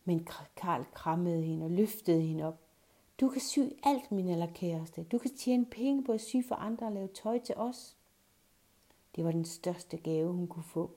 Men 0.05 0.27
Karl 0.55 0.85
krammede 0.93 1.41
hende 1.41 1.65
og 1.65 1.71
løftede 1.71 2.21
hende 2.21 2.43
op. 2.43 2.59
Du 3.21 3.29
kan 3.29 3.41
sy 3.41 3.59
alt, 3.83 4.11
min 4.11 4.29
allerkæreste. 4.29 5.03
Du 5.03 5.17
kan 5.17 5.35
tjene 5.35 5.65
penge 5.65 6.03
på 6.03 6.11
at 6.11 6.21
sy 6.21 6.35
for 6.47 6.55
andre 6.55 6.85
og 6.85 6.91
lave 6.91 7.07
tøj 7.07 7.39
til 7.39 7.55
os. 7.55 7.97
Det 9.15 9.25
var 9.25 9.31
den 9.31 9.45
største 9.45 9.97
gave, 9.97 10.33
hun 10.33 10.47
kunne 10.47 10.63
få. 10.63 10.91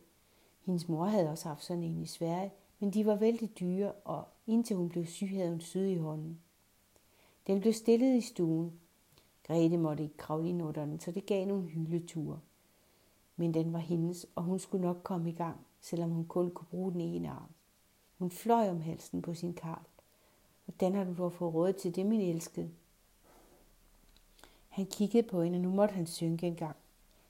Hendes 0.63 0.89
mor 0.89 1.05
havde 1.05 1.31
også 1.31 1.49
haft 1.49 1.65
sådan 1.65 1.83
en 1.83 2.03
i 2.03 2.07
Sverige, 2.07 2.53
men 2.79 2.91
de 2.91 3.07
var 3.07 3.17
vældig 3.17 3.59
dyre, 3.61 3.93
og 3.93 4.25
indtil 4.47 4.77
hun 4.77 4.89
blev 4.89 5.07
syg, 5.07 5.31
havde 5.31 5.51
hun 5.51 5.61
syet 5.61 5.91
i 5.91 5.97
hånden. 5.97 6.41
Den 7.47 7.61
blev 7.61 7.73
stillet 7.73 8.17
i 8.17 8.21
stuen. 8.21 8.81
Grete 9.47 9.77
måtte 9.77 10.03
ikke 10.03 10.17
kravle 10.17 10.49
ind 10.49 10.63
under 10.63 10.85
den, 10.85 11.01
så 11.01 11.11
det 11.11 11.27
gav 11.27 11.47
nogle 11.47 11.69
hyldeture. 11.69 12.41
Men 13.37 13.55
den 13.55 13.73
var 13.73 13.79
hendes, 13.79 14.27
og 14.35 14.43
hun 14.43 14.59
skulle 14.59 14.87
nok 14.87 15.01
komme 15.03 15.31
i 15.31 15.33
gang, 15.33 15.67
selvom 15.81 16.11
hun 16.11 16.25
kun 16.25 16.51
kunne 16.51 16.67
bruge 16.71 16.93
den 16.93 17.01
ene 17.01 17.31
arm. 17.31 17.51
Hun 18.19 18.31
fløj 18.31 18.69
om 18.69 18.81
halsen 18.81 19.23
på 19.23 19.35
sin 19.35 19.55
karl. 19.55 19.85
Hvordan 20.65 20.95
har 20.95 21.05
du 21.05 21.15
dog 21.19 21.33
fået 21.33 21.55
råd 21.55 21.73
til 21.73 21.97
det, 21.97 22.07
min 22.07 22.21
elskede? 22.21 22.71
Han 24.69 24.87
kiggede 24.87 25.29
på 25.29 25.43
hende, 25.43 25.57
og 25.57 25.63
nu 25.63 25.71
måtte 25.71 25.95
han 25.95 26.07
synke 26.07 26.47
en 26.47 26.57
gang. 26.57 26.77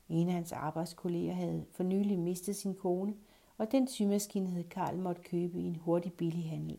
En 0.09 0.29
af 0.29 0.35
hans 0.35 0.53
arbejdskolleger 0.53 1.33
havde 1.35 1.65
for 1.71 1.83
nylig 1.83 2.19
mistet 2.19 2.57
sin 2.57 2.75
kone, 2.75 3.15
og 3.59 3.73
den 3.73 3.89
symaskine 3.89 4.51
havde 4.51 4.65
Karl 4.65 4.97
måtte 4.97 5.23
købe 5.23 5.61
i 5.61 5.65
en 5.67 5.77
hurtig 5.77 6.13
billig 6.13 6.51
handel. 6.51 6.79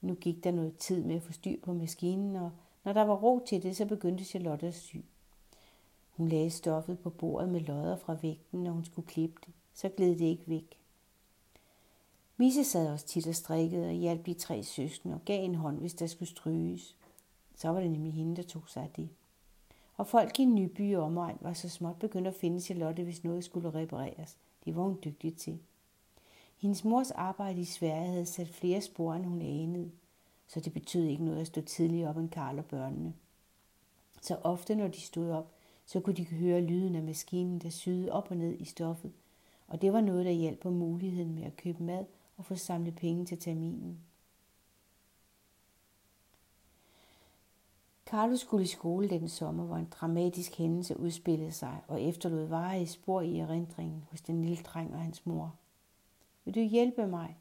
Nu 0.00 0.14
gik 0.14 0.44
der 0.44 0.50
noget 0.50 0.76
tid 0.76 1.04
med 1.04 1.16
at 1.16 1.22
få 1.22 1.32
styr 1.32 1.60
på 1.62 1.72
maskinen, 1.72 2.36
og 2.36 2.50
når 2.84 2.92
der 2.92 3.02
var 3.02 3.14
ro 3.14 3.44
til 3.46 3.62
det, 3.62 3.76
så 3.76 3.86
begyndte 3.86 4.24
Charlotte 4.24 4.66
at 4.66 4.74
sy. 4.74 4.96
Hun 6.18 6.28
lagde 6.28 6.50
stoffet 6.50 6.98
på 6.98 7.10
bordet 7.10 7.48
med 7.48 7.60
lodder 7.60 7.96
fra 7.96 8.16
vægten, 8.22 8.64
når 8.64 8.72
hun 8.72 8.84
skulle 8.84 9.08
klippe 9.08 9.40
det. 9.46 9.54
Så 9.74 9.88
gled 9.88 10.10
det 10.10 10.24
ikke 10.24 10.48
væk. 10.48 10.78
Misse 12.36 12.64
sad 12.64 12.92
også 12.92 13.06
tit 13.06 13.26
og 13.26 13.34
strikkede 13.34 13.86
og 13.86 13.92
hjalp 13.92 14.26
de 14.26 14.34
tre 14.34 14.62
søskende 14.62 15.14
og 15.14 15.24
gav 15.24 15.44
en 15.44 15.54
hånd, 15.54 15.78
hvis 15.78 15.94
der 15.94 16.06
skulle 16.06 16.28
stryges. 16.28 16.96
Så 17.56 17.68
var 17.68 17.80
det 17.80 17.90
nemlig 17.90 18.12
hende, 18.12 18.36
der 18.36 18.42
tog 18.42 18.62
sig 18.66 18.82
af 18.82 18.90
det. 18.96 19.08
Og 19.96 20.06
folk 20.06 20.40
i 20.40 20.44
Nyby 20.44 20.96
og 20.96 21.02
omegn 21.02 21.38
var 21.40 21.52
så 21.52 21.68
småt 21.68 21.98
begyndt 21.98 22.28
at 22.28 22.34
finde 22.34 22.60
Charlotte, 22.60 23.04
hvis 23.04 23.24
noget 23.24 23.44
skulle 23.44 23.74
repareres. 23.74 24.36
Det 24.64 24.76
var 24.76 24.82
hun 24.82 24.98
dygtig 25.04 25.36
til. 25.36 25.58
Hendes 26.56 26.84
mors 26.84 27.10
arbejde 27.10 27.60
i 27.60 27.64
Sverige 27.64 28.08
havde 28.08 28.26
sat 28.26 28.48
flere 28.48 28.80
spor, 28.80 29.14
end 29.14 29.24
hun 29.24 29.42
anede, 29.42 29.90
så 30.48 30.60
det 30.60 30.72
betød 30.72 31.04
ikke 31.04 31.24
noget 31.24 31.40
at 31.40 31.46
stå 31.46 31.60
tidligere 31.60 32.10
op 32.10 32.16
end 32.16 32.30
Karl 32.30 32.58
og 32.58 32.64
børnene. 32.64 33.14
Så 34.22 34.36
ofte, 34.42 34.74
når 34.74 34.88
de 34.88 35.00
stod 35.00 35.30
op, 35.30 35.57
så 35.88 36.00
kunne 36.00 36.16
de 36.16 36.26
høre 36.26 36.60
lyden 36.60 36.94
af 36.94 37.02
maskinen, 37.02 37.58
der 37.58 37.70
syede 37.70 38.12
op 38.12 38.30
og 38.30 38.36
ned 38.36 38.56
i 38.60 38.64
stoffet, 38.64 39.12
og 39.66 39.82
det 39.82 39.92
var 39.92 40.00
noget, 40.00 40.24
der 40.24 40.32
hjalp 40.32 40.60
på 40.60 40.70
muligheden 40.70 41.34
med 41.34 41.42
at 41.42 41.56
købe 41.56 41.82
mad 41.82 42.04
og 42.36 42.44
få 42.44 42.54
samlet 42.54 42.94
penge 42.94 43.24
til 43.24 43.38
terminen. 43.38 43.98
Carlos 48.06 48.40
skulle 48.40 48.64
i 48.64 48.66
skole 48.66 49.08
den 49.08 49.28
sommer, 49.28 49.64
hvor 49.64 49.76
en 49.76 49.88
dramatisk 49.90 50.54
hændelse 50.54 51.00
udspillede 51.00 51.52
sig 51.52 51.80
og 51.88 52.02
efterlod 52.02 52.44
varige 52.44 52.86
spor 52.86 53.20
i 53.20 53.38
erindringen 53.38 54.04
hos 54.10 54.20
den 54.20 54.44
lille 54.44 54.62
dreng 54.64 54.94
og 54.94 55.00
hans 55.00 55.26
mor. 55.26 55.54
Vil 56.44 56.54
du 56.54 56.60
hjælpe 56.60 57.06
mig? 57.06 57.36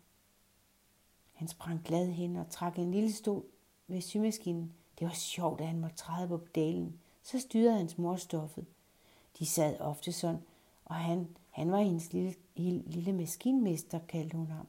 Han 1.34 1.48
sprang 1.48 1.84
glad 1.84 2.08
hen 2.08 2.36
og 2.36 2.50
trak 2.50 2.80
en 2.80 2.92
lille 2.92 3.12
stol 3.12 3.46
ved 3.88 4.02
symaskinen. 4.02 4.74
Det 5.00 5.08
var 5.08 5.14
sjovt, 5.14 5.62
at 5.62 5.68
han 5.68 5.80
måtte 5.80 5.96
træde 5.96 6.28
på 6.28 6.38
pedalen. 6.38 7.00
Så 7.28 7.40
styrede 7.40 7.78
hans 7.78 7.98
mor 7.98 8.16
stoffet. 8.16 8.66
De 9.40 9.46
sad 9.46 9.80
ofte 9.80 10.12
sådan, 10.12 10.42
og 10.86 10.96
han, 10.96 11.28
han 11.50 11.72
var 11.72 11.82
hendes 11.82 12.14
lille, 12.14 12.36
lille 12.86 13.14
maskinmester, 13.14 14.00
kaldte 14.08 14.38
hun 14.38 14.48
ham. 14.48 14.68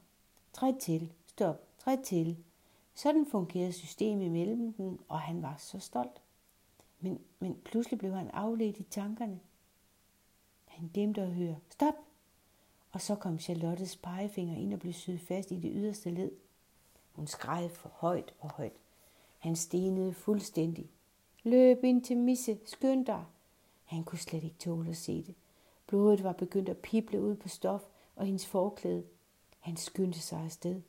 Træd 0.53 0.73
til, 0.79 1.11
stop, 1.27 1.55
træd 1.77 1.97
til, 2.03 2.37
sådan 2.93 3.25
fungerede 3.25 3.71
systemet 3.73 4.25
imellem 4.25 4.73
dem, 4.73 4.99
og 5.07 5.19
han 5.19 5.41
var 5.41 5.55
så 5.57 5.79
stolt. 5.79 6.21
Men, 6.99 7.19
men 7.39 7.55
pludselig 7.65 7.99
blev 7.99 8.13
han 8.13 8.29
afledt 8.29 8.77
i 8.77 8.83
tankerne. 8.83 9.39
Han 10.65 10.89
glemte 10.93 11.21
at 11.21 11.33
høre, 11.33 11.55
stop! 11.69 11.95
Og 12.91 13.01
så 13.01 13.15
kom 13.15 13.39
Charlottes 13.39 13.95
pegefinger 13.95 14.57
ind 14.57 14.73
og 14.73 14.79
blev 14.79 14.93
syet 14.93 15.21
fast 15.21 15.51
i 15.51 15.59
det 15.59 15.71
yderste 15.73 16.09
led. 16.09 16.31
Hun 17.11 17.27
skreg 17.27 17.71
for 17.71 17.89
højt 17.93 18.33
og 18.39 18.51
højt. 18.51 18.77
Han 19.37 19.55
stenede 19.55 20.13
fuldstændig. 20.13 20.89
Løb 21.49 21.83
ind 21.83 22.01
til 22.01 22.17
Misse, 22.17 22.57
skynd 22.65 23.05
dig! 23.05 23.25
Han 23.85 24.03
kunne 24.03 24.19
slet 24.19 24.43
ikke 24.43 24.55
tåle 24.59 24.89
at 24.89 24.97
se 24.97 25.23
det. 25.23 25.35
Blodet 25.87 26.23
var 26.23 26.33
begyndt 26.33 26.69
at 26.69 26.77
pible 26.77 27.21
ud 27.21 27.35
på 27.35 27.47
stof 27.47 27.81
og 28.15 28.25
hendes 28.25 28.45
forklæde. 28.45 29.03
Han 29.59 29.77
skyndte 29.77 30.19
sig 30.19 30.39
afsted. 30.39 30.81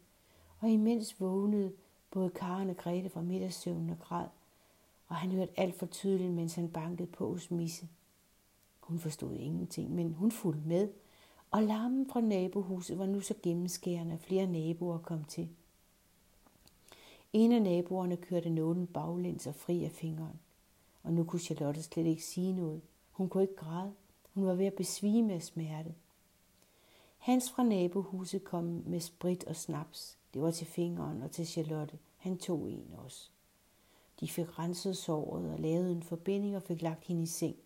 Og 0.59 0.69
imens 0.69 1.21
vågnede 1.21 1.73
Både 2.11 2.31
Karen 2.31 2.71
og 2.71 2.77
Grete 2.77 3.09
fra 3.09 3.21
middagssøvnen 3.21 3.91
og 3.91 3.99
græd, 4.01 4.27
og 5.07 5.17
han 5.17 5.31
hørte 5.31 5.61
alt 5.61 5.75
for 5.75 5.87
tydeligt, 5.87 6.33
mens 6.33 6.55
han 6.55 6.69
bankede 6.69 7.09
på 7.09 7.33
hos 7.33 7.51
Misse. 7.51 7.89
Hun 8.81 8.99
forstod 8.99 9.37
ingenting, 9.37 9.95
men 9.95 10.13
hun 10.13 10.31
fulgte 10.31 10.69
med, 10.69 10.89
og 11.51 11.63
larmen 11.63 12.11
fra 12.11 12.21
nabohuset 12.21 12.99
var 12.99 13.07
nu 13.07 13.21
så 13.21 13.35
gennemskærende, 13.43 14.15
at 14.15 14.21
flere 14.21 14.47
naboer 14.47 14.99
kom 14.99 15.25
til. 15.25 15.49
En 17.33 17.53
af 17.53 17.63
naboerne 17.63 18.17
kørte 18.17 18.51
nålen 18.51 18.87
baglæns 18.87 19.47
og 19.47 19.55
fri 19.55 19.85
af 19.85 19.91
fingeren, 19.91 20.41
og 21.03 21.13
nu 21.13 21.25
kunne 21.25 21.41
Charlotte 21.41 21.83
slet 21.83 22.07
ikke 22.07 22.25
sige 22.25 22.53
noget. 22.53 22.81
Hun 23.11 23.29
kunne 23.29 23.43
ikke 23.43 23.57
græde. 23.57 23.93
Hun 24.35 24.47
var 24.47 24.55
ved 24.55 24.67
at 24.67 24.75
besvime 24.75 25.33
af 25.33 25.43
smerte. 25.43 25.95
Hans 27.19 27.51
fra 27.51 27.63
nabohuset 27.63 28.45
kom 28.45 28.65
med 28.87 29.01
sprit 29.01 29.45
og 29.45 29.57
snaps. 29.57 30.19
Det 30.35 30.43
var 30.43 30.51
til 30.51 30.67
fingeren 30.67 31.23
og 31.23 31.31
til 31.31 31.47
Charlotte. 31.47 31.99
Han 32.17 32.39
tog 32.39 32.71
en 32.71 32.95
også. 33.05 33.31
De 34.21 34.29
fik 34.29 34.59
renset 34.59 34.97
såret 34.97 35.53
og 35.53 35.61
lavet 35.61 35.93
en 35.93 36.03
forbinding 36.03 36.57
og 36.57 36.63
fik 36.63 36.83
lagt 36.83 37.05
hende 37.05 37.23
i 37.23 37.27
seng. 37.27 37.57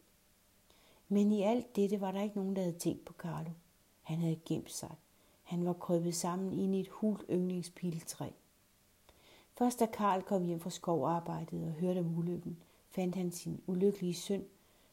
Men 1.09 1.33
i 1.33 1.43
alt 1.43 1.77
dette 1.77 2.01
var 2.01 2.13
der 2.13 2.23
ikke 2.23 2.37
nogen, 2.37 2.57
der 2.57 2.63
havde 2.63 2.79
tænkt 2.79 3.05
på 3.05 3.13
Carlo. 3.13 3.51
Han 4.03 4.19
havde 4.19 4.41
gemt 4.45 4.73
sig. 4.73 4.95
Han 5.43 5.65
var 5.65 5.73
krøbet 5.73 6.15
sammen 6.15 6.53
ind 6.53 6.75
i 6.75 6.81
et 6.81 6.89
hult 6.89 7.25
yndlingspiletræ. 7.31 8.31
Først 9.59 9.81
da 9.81 9.87
Karl 9.87 10.23
kom 10.23 10.45
hjem 10.45 10.61
fra 10.61 10.71
skovarbejdet 10.71 11.67
og 11.67 11.73
hørte 11.73 11.99
om 11.99 12.19
ulykken, 12.19 12.59
fandt 12.95 13.17
han 13.17 13.31
sin 13.31 13.63
ulykkelige 13.67 14.15
søn, 14.15 14.45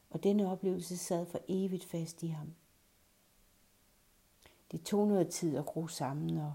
og 0.10 0.24
denne 0.24 0.52
oplevelse 0.52 0.98
sad 0.98 1.26
for 1.26 1.40
evigt 1.48 1.86
fast 1.86 2.24
i 2.24 2.28
ham. 2.28 2.54
Det 4.72 4.84
tog 4.84 5.08
noget 5.08 5.30
tid 5.30 5.58
at 5.58 5.66
gro 5.66 5.88
sammen, 5.88 6.38
og 6.38 6.54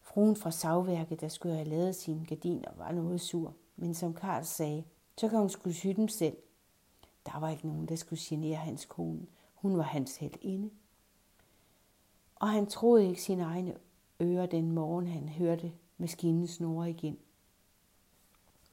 Fruen 0.00 0.36
fra 0.36 0.50
savværket, 0.50 1.20
der 1.20 1.28
skulle 1.28 1.54
have 1.54 1.68
lavet 1.68 1.96
sine 1.96 2.26
gardiner, 2.26 2.70
var 2.76 2.92
noget 2.92 3.20
sur, 3.20 3.54
men 3.76 3.94
som 3.94 4.14
Karl 4.14 4.44
sagde, 4.44 4.84
så 5.16 5.28
kan 5.28 5.38
hun 5.38 5.50
skulle 5.50 5.74
sy 5.74 5.86
dem 5.86 6.08
selv. 6.08 6.36
Der 7.26 7.38
var 7.38 7.50
ikke 7.50 7.66
nogen, 7.66 7.88
der 7.88 7.96
skulle 7.96 8.20
genere 8.22 8.56
hans 8.56 8.84
kone. 8.84 9.26
Hun 9.54 9.76
var 9.76 9.82
hans 9.82 10.16
heldinde. 10.16 10.70
Og 12.34 12.48
han 12.48 12.66
troede 12.66 13.08
ikke 13.08 13.22
sine 13.22 13.42
egne 13.42 13.74
ører 14.20 14.46
den 14.46 14.72
morgen, 14.72 15.06
han 15.06 15.28
hørte 15.28 15.72
maskinen 15.98 16.46
snore 16.46 16.90
igen. 16.90 17.18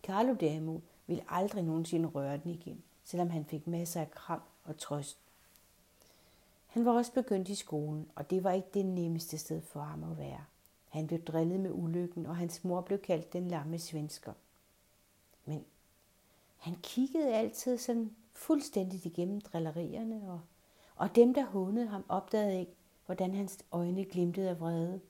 Carlo 0.04 0.34
derimod 0.34 0.82
ville 1.08 1.24
aldrig 1.28 1.64
nogensinde 1.64 2.10
røre 2.10 2.38
den 2.38 2.52
igen, 2.52 2.84
selvom 3.04 3.30
han 3.30 3.46
fik 3.46 3.68
masser 3.68 4.02
af 4.02 4.12
kram 4.12 4.42
og 4.64 4.78
trøst. 4.78 5.18
Han 6.68 6.86
var 6.86 6.92
også 6.92 7.14
begyndt 7.14 7.50
i 7.50 7.56
skolen, 7.56 8.10
og 8.16 8.30
det 8.30 8.44
var 8.44 8.52
ikke 8.52 8.68
det 8.74 8.86
nemmeste 8.86 9.38
sted 9.38 9.62
for 9.62 9.82
ham 9.82 10.04
at 10.04 10.18
være. 10.18 10.46
Han 10.90 11.08
blev 11.08 11.24
drillet 11.24 11.60
med 11.60 11.72
ulykken, 11.74 12.26
og 12.26 12.36
hans 12.36 12.64
mor 12.64 12.82
blev 12.82 13.00
kaldt 13.00 13.34
den 13.34 13.48
lamme 13.48 13.80
svensker. 13.80 14.34
Men 15.46 15.66
han 16.58 16.76
kiggede 16.84 17.36
altid 17.36 17.78
sådan 17.78 18.16
fuldstændigt 18.34 19.06
igennem 19.06 19.42
drillerierne, 19.42 20.32
og, 20.32 20.42
og 20.96 21.16
dem, 21.16 21.34
der 21.34 21.46
hånede 21.46 21.88
ham, 21.88 22.06
opdagede 22.10 22.60
ikke, 22.60 22.76
hvordan 23.06 23.36
hans 23.36 23.66
øjne 23.72 24.06
glimtede 24.06 24.50
af 24.50 24.60
vrede. 24.60 25.02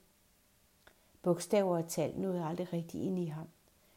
Bogstaver 1.21 1.77
og 1.77 1.87
tal 1.87 2.19
nåede 2.19 2.45
aldrig 2.45 2.73
rigtig 2.73 3.03
ind 3.03 3.19
i 3.19 3.25
ham. 3.25 3.47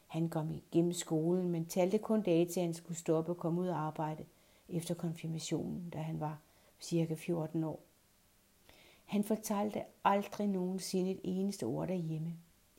Han 0.08 0.28
kom 0.28 0.50
igennem 0.50 0.92
skolen, 0.92 1.48
men 1.48 1.66
talte 1.66 1.98
kun 1.98 2.22
dage 2.22 2.46
til, 2.46 2.60
at 2.60 2.66
han 2.66 2.74
skulle 2.74 2.98
stoppe 2.98 3.32
og 3.32 3.36
komme 3.36 3.60
ud 3.60 3.68
og 3.68 3.78
arbejde 3.78 4.24
efter 4.68 4.94
konfirmationen, 4.94 5.90
da 5.90 5.98
han 5.98 6.20
var 6.20 6.38
cirka 6.80 7.14
14 7.14 7.64
år. 7.64 7.80
Han 9.04 9.24
fortalte 9.24 9.82
aldrig 10.04 10.46
nogensinde 10.46 11.10
et 11.10 11.20
eneste 11.24 11.64
ord 11.64 11.88
derhjemme. 11.88 12.34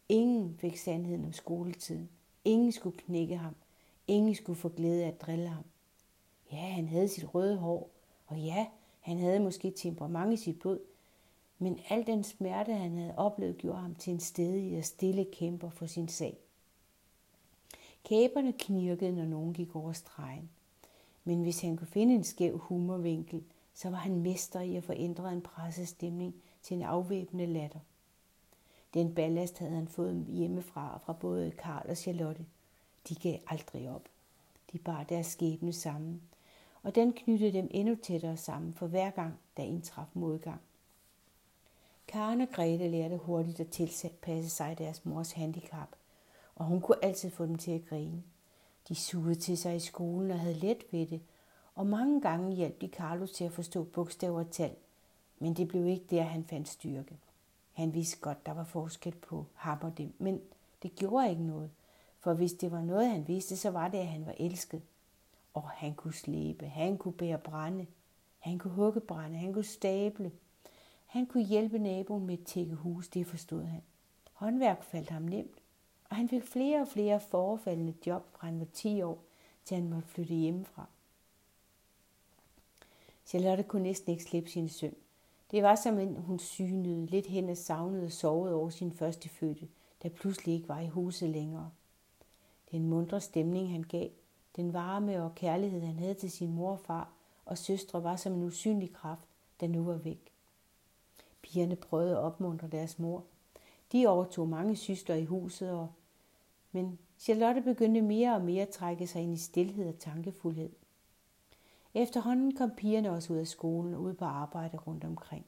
Ingen 0.10 0.58
fik 0.58 0.78
sandheden 0.78 1.26
om 1.26 1.34
skoletiden. 1.34 2.10
Ingen 2.46 2.72
skulle 2.72 2.98
knække 2.98 3.38
ham. 3.38 3.56
Ingen 4.08 4.36
skulle 4.36 4.60
få 4.60 4.70
glæde 4.70 5.04
af 5.04 5.08
at 5.08 5.22
drille 5.22 5.48
ham. 5.48 5.64
Ja, 6.52 6.58
han 6.58 6.88
havde 6.88 7.08
sit 7.08 7.36
røde 7.36 7.58
hår, 7.58 7.90
og 8.28 8.40
ja, 8.40 8.68
han 9.00 9.18
havde 9.18 9.40
måske 9.40 9.72
temperament 9.72 10.34
i 10.34 10.38
sit 10.38 10.60
blod, 10.60 10.80
men 11.60 11.80
al 11.90 12.08
den 12.08 12.24
smerte, 12.24 12.74
han 12.74 12.98
havde 12.98 13.16
oplevet, 13.18 13.58
gjorde 13.58 13.80
ham 13.80 13.96
til 13.96 14.14
en 14.14 14.20
stedig 14.20 14.78
og 14.78 14.86
stille 14.86 15.26
kæmper 15.32 15.70
for 15.70 15.86
sin 15.86 16.08
sag. 16.08 16.38
Kæberne 18.10 18.54
knirkede, 18.54 19.12
når 19.12 19.26
nogen 19.26 19.54
gik 19.54 19.76
over 19.76 19.94
stregen. 19.94 20.50
Men 21.24 21.42
hvis 21.42 21.62
han 21.62 21.78
kunne 21.78 21.88
finde 21.88 22.16
en 22.16 22.24
skæv 22.24 22.58
humorvinkel, 22.58 23.44
så 23.74 23.90
var 23.90 23.98
han 23.98 24.22
mester 24.22 24.60
i 24.62 24.76
at 24.76 24.84
forændre 24.84 25.34
en 25.34 25.42
pressestemning 25.42 26.36
til 26.62 26.78
en 26.78 26.84
afvæbnende 26.84 27.54
latter. 27.54 27.80
Den 28.94 29.16
ballast 29.16 29.58
havde 29.58 29.72
han 29.72 29.88
fået 29.88 30.26
hjemmefra 30.28 31.00
fra 31.06 31.14
både 31.14 31.52
Karl 31.52 31.90
og 31.90 31.98
Charlotte. 31.98 32.46
De 33.10 33.16
gav 33.16 33.38
aldrig 33.48 33.90
op. 33.90 34.10
De 34.72 34.78
bar 34.78 35.04
deres 35.04 35.28
skæbne 35.28 35.74
sammen, 35.74 36.22
og 36.84 36.96
den 36.96 37.14
knyttede 37.14 37.54
dem 37.54 37.68
endnu 37.72 37.96
tættere 37.96 38.38
sammen 38.38 38.74
for 38.74 38.88
hver 38.88 39.10
gang, 39.10 39.40
der 39.58 39.64
indtraf 39.64 40.06
modgang. 40.14 40.62
Karen 42.08 42.42
og 42.42 42.50
Grete 42.50 42.88
lærte 42.88 43.18
hurtigt 43.18 43.60
at 43.60 43.70
tilpasse 43.70 44.50
sig 44.50 44.78
deres 44.78 45.06
mors 45.06 45.32
handicap, 45.32 45.96
og 46.60 46.66
hun 46.66 46.82
kunne 46.82 47.06
altid 47.06 47.30
få 47.30 47.46
dem 47.46 47.56
til 47.56 47.72
at 47.72 47.86
grine. 47.86 48.24
De 48.88 48.96
sugede 48.96 49.36
til 49.36 49.58
sig 49.58 49.76
i 49.76 49.80
skolen 49.80 50.32
og 50.32 50.40
havde 50.40 50.60
let 50.60 50.84
ved 50.92 51.08
det, 51.08 51.22
og 51.76 51.88
mange 51.88 52.22
gange 52.22 52.56
hjalp 52.56 52.82
de 52.82 52.88
Carlos 52.88 53.32
til 53.32 53.44
at 53.44 53.52
forstå 53.52 53.84
bogstaver 53.84 54.40
og 54.40 54.52
tal, 54.52 54.76
men 55.40 55.54
det 55.54 55.68
blev 55.68 55.88
ikke 55.88 56.06
der, 56.10 56.24
han 56.24 56.44
fandt 56.44 56.70
styrke. 56.70 57.18
Han 57.74 57.94
vidste 57.94 58.20
godt, 58.20 58.46
der 58.46 58.52
var 58.52 58.64
forskel 58.64 59.16
på 59.16 59.46
ham 59.54 59.78
og 59.82 59.98
dem, 59.98 60.14
men 60.18 60.42
det 60.84 60.96
gjorde 60.96 61.30
ikke 61.30 61.44
noget, 61.44 61.70
for 62.20 62.34
hvis 62.34 62.54
det 62.54 62.72
var 62.72 62.82
noget, 62.82 63.10
han 63.10 63.28
vidste, 63.28 63.58
så 63.58 63.70
var 63.70 63.88
det, 63.88 63.98
at 63.98 64.08
han 64.08 64.26
var 64.26 64.36
elsket. 64.38 64.82
Og 65.54 65.70
han 65.70 65.94
kunne 65.94 66.14
slæbe, 66.14 66.66
han 66.66 66.98
kunne 66.98 67.14
bære 67.14 67.38
brænde, 67.38 67.86
han 68.40 68.60
kunne 68.60 68.74
hugge 68.74 69.00
brænde, 69.00 69.38
han 69.38 69.54
kunne 69.54 69.64
stable. 69.64 70.32
Han 71.06 71.26
kunne 71.26 71.44
hjælpe 71.44 71.80
naboen 71.80 72.26
med 72.26 72.38
at 72.38 72.46
tække 72.46 72.76
hus, 72.76 73.08
det 73.08 73.28
forstod 73.28 73.64
han. 73.64 73.82
Håndværk 74.34 74.84
faldt 74.84 75.10
ham 75.10 75.22
nemt, 75.22 75.59
og 76.10 76.16
han 76.16 76.30
fik 76.30 76.44
flere 76.44 76.82
og 76.82 76.88
flere 76.88 77.20
forfaldende 77.20 77.94
job 78.06 78.24
fra 78.32 78.48
han 78.48 78.60
var 78.60 78.68
10 78.74 79.02
år, 79.02 79.24
til 79.66 79.78
han 79.78 79.90
måtte 79.90 80.08
flytte 80.08 80.34
hjemmefra. 80.34 80.86
Charlotte 83.26 83.64
kunne 83.64 83.84
næsten 83.84 84.12
ikke 84.12 84.24
slippe 84.24 84.50
sin 84.50 84.70
søn. 84.70 84.96
Det 85.52 85.64
var 85.64 85.76
som 85.76 86.00
en 86.00 86.16
hun 86.16 86.40
synede, 86.40 87.06
lidt 87.06 87.26
hen 87.26 87.50
og 87.50 87.58
savnede 87.58 88.06
og 88.06 88.12
sovede 88.12 88.56
over 88.56 88.70
sin 88.70 88.92
første 88.92 89.30
fødte, 89.30 89.68
der 90.04 90.10
pludselig 90.10 90.56
ikke 90.56 90.70
var 90.70 90.80
i 90.80 90.88
huset 90.88 91.30
længere. 91.30 91.72
Den 92.72 92.90
mundre 92.90 93.22
stemning, 93.22 93.72
han 93.72 93.84
gav, 93.84 94.10
den 94.56 94.74
varme 94.74 95.24
og 95.24 95.36
kærlighed, 95.36 95.82
han 95.82 96.00
havde 96.00 96.14
til 96.14 96.32
sin 96.32 96.54
mor 96.54 96.72
og 96.72 96.80
far 96.80 97.12
og 97.46 97.58
søstre, 97.58 98.04
var 98.04 98.16
som 98.16 98.34
en 98.34 98.44
usynlig 98.44 98.94
kraft, 98.94 99.28
der 99.60 99.68
nu 99.68 99.84
var 99.84 99.98
væk. 99.98 100.32
Pigerne 101.42 101.76
prøvede 101.76 102.12
at 102.12 102.18
opmuntre 102.18 102.68
deres 102.68 103.00
mor. 103.00 103.24
De 103.92 104.08
overtog 104.08 104.50
mange 104.50 104.76
sysler 104.76 105.16
i 105.16 105.26
huset, 105.26 105.72
og 105.72 105.88
men 106.72 107.00
Charlotte 107.20 107.62
begyndte 107.62 108.02
mere 108.02 108.36
og 108.36 108.42
mere 108.42 108.62
at 108.62 108.70
trække 108.70 109.08
sig 109.08 109.22
ind 109.22 109.34
i 109.34 109.38
stillhed 109.38 109.88
og 109.88 110.00
tankefuldhed. 110.00 110.70
Efterhånden 111.94 112.56
kom 112.56 112.72
pigerne 112.78 113.12
også 113.12 113.34
ud 113.34 113.38
af 113.38 113.48
skolen 113.48 113.94
og 113.94 114.02
ud 114.02 114.14
på 114.14 114.26
arbejde 114.26 114.78
rundt 114.78 115.04
omkring. 115.04 115.46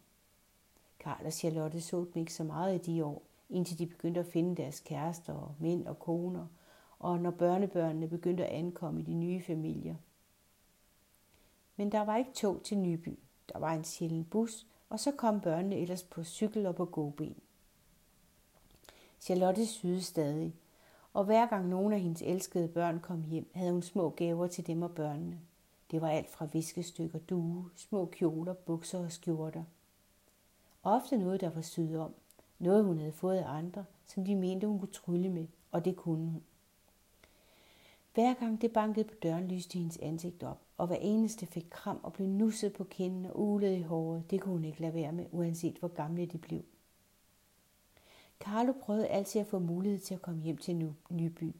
Karl 1.00 1.26
og 1.26 1.34
Charlotte 1.34 1.82
så 1.82 1.98
dem 1.98 2.20
ikke 2.20 2.34
så 2.34 2.44
meget 2.44 2.76
i 2.76 2.92
de 2.92 3.06
år, 3.06 3.24
indtil 3.50 3.80
de 3.80 3.86
begyndte 3.86 4.20
at 4.20 4.26
finde 4.26 4.56
deres 4.56 4.80
kærester 4.80 5.34
og 5.34 5.56
mænd 5.60 5.88
og 5.88 6.00
koner, 6.00 6.48
og 7.00 7.20
når 7.20 7.32
børnebørnene 7.32 8.08
begyndte 8.08 8.46
at 8.46 8.60
ankomme 8.60 9.00
i 9.00 9.04
de 9.04 9.14
nye 9.14 9.42
familier. 9.42 9.96
Men 11.76 11.92
der 11.92 12.02
var 12.02 12.18
ikke 12.18 12.34
tog 12.34 12.64
til 12.64 12.78
Nyby. 12.78 13.20
Der 13.54 13.60
var 13.60 13.74
en 13.74 13.84
sjælden 13.84 14.26
bus, 14.26 14.68
og 14.90 15.00
så 15.00 15.12
kom 15.12 15.42
børnene 15.42 15.76
ellers 15.76 16.04
på 16.04 16.24
cykel 16.24 16.66
og 16.66 16.76
på 16.76 16.86
gåben. 16.86 17.36
Charlotte 19.20 19.66
syede 19.66 20.02
stadig, 20.02 20.56
og 21.14 21.26
hver 21.26 21.46
gang 21.46 21.70
nogen 21.70 21.94
af 21.94 22.00
hendes 22.00 22.22
elskede 22.22 22.68
børn 22.68 23.00
kom 23.00 23.24
hjem, 23.24 23.50
havde 23.54 23.72
hun 23.72 23.82
små 23.82 24.10
gaver 24.10 24.48
til 24.48 24.68
dem 24.68 24.82
og 24.82 24.92
børnene. 24.92 25.40
Det 25.92 26.02
var 26.02 26.10
alt 26.10 26.30
fra 26.30 26.46
viskestykker, 26.46 27.20
due, 27.20 27.70
små 27.76 28.06
kjoler, 28.06 28.54
bukser 28.54 29.00
og 29.00 29.12
skjorter. 29.12 29.64
Ofte 30.84 31.18
noget, 31.18 31.42
der 31.42 31.50
var 31.50 31.62
syet 31.62 32.00
om. 32.00 32.14
Noget, 32.60 32.86
hun 32.86 32.98
havde 32.98 33.12
fået 33.12 33.38
af 33.38 33.50
andre, 33.50 33.86
som 34.06 34.26
de 34.26 34.36
mente, 34.36 34.68
hun 34.68 34.80
kunne 34.80 34.92
trylle 34.92 35.30
med, 35.30 35.48
og 35.72 35.86
det 35.86 35.96
kunne 35.96 36.32
hun. 36.32 36.44
Hver 38.14 38.34
gang 38.34 38.62
det 38.62 38.72
bankede 38.72 39.06
på 39.06 39.16
døren, 39.24 39.48
lyste 39.48 39.78
hendes 39.78 39.98
ansigt 39.98 40.44
op, 40.44 40.62
og 40.78 40.88
hver 40.88 40.96
eneste 40.96 41.46
fik 41.46 41.68
kram 41.70 42.00
og 42.04 42.14
blev 42.14 42.28
nusset 42.28 42.74
på 42.74 42.84
kinden 42.84 43.26
og 43.26 43.40
ulet 43.40 43.78
i 43.78 43.82
håret. 43.82 44.24
Det 44.30 44.42
kunne 44.42 44.54
hun 44.54 44.66
ikke 44.66 44.82
lade 44.82 44.94
være 44.94 45.12
med, 45.12 45.26
uanset 45.32 45.78
hvor 45.78 45.88
gamle 45.88 46.26
de 46.26 46.38
blev. 46.38 46.62
Carlo 48.42 48.74
prøvede 48.82 49.08
altid 49.08 49.42
at 49.42 49.48
få 49.48 49.60
mulighed 49.60 50.00
til 50.00 50.14
at 50.14 50.22
komme 50.22 50.42
hjem 50.42 50.58
til 50.58 50.94
Nyby, 51.10 51.56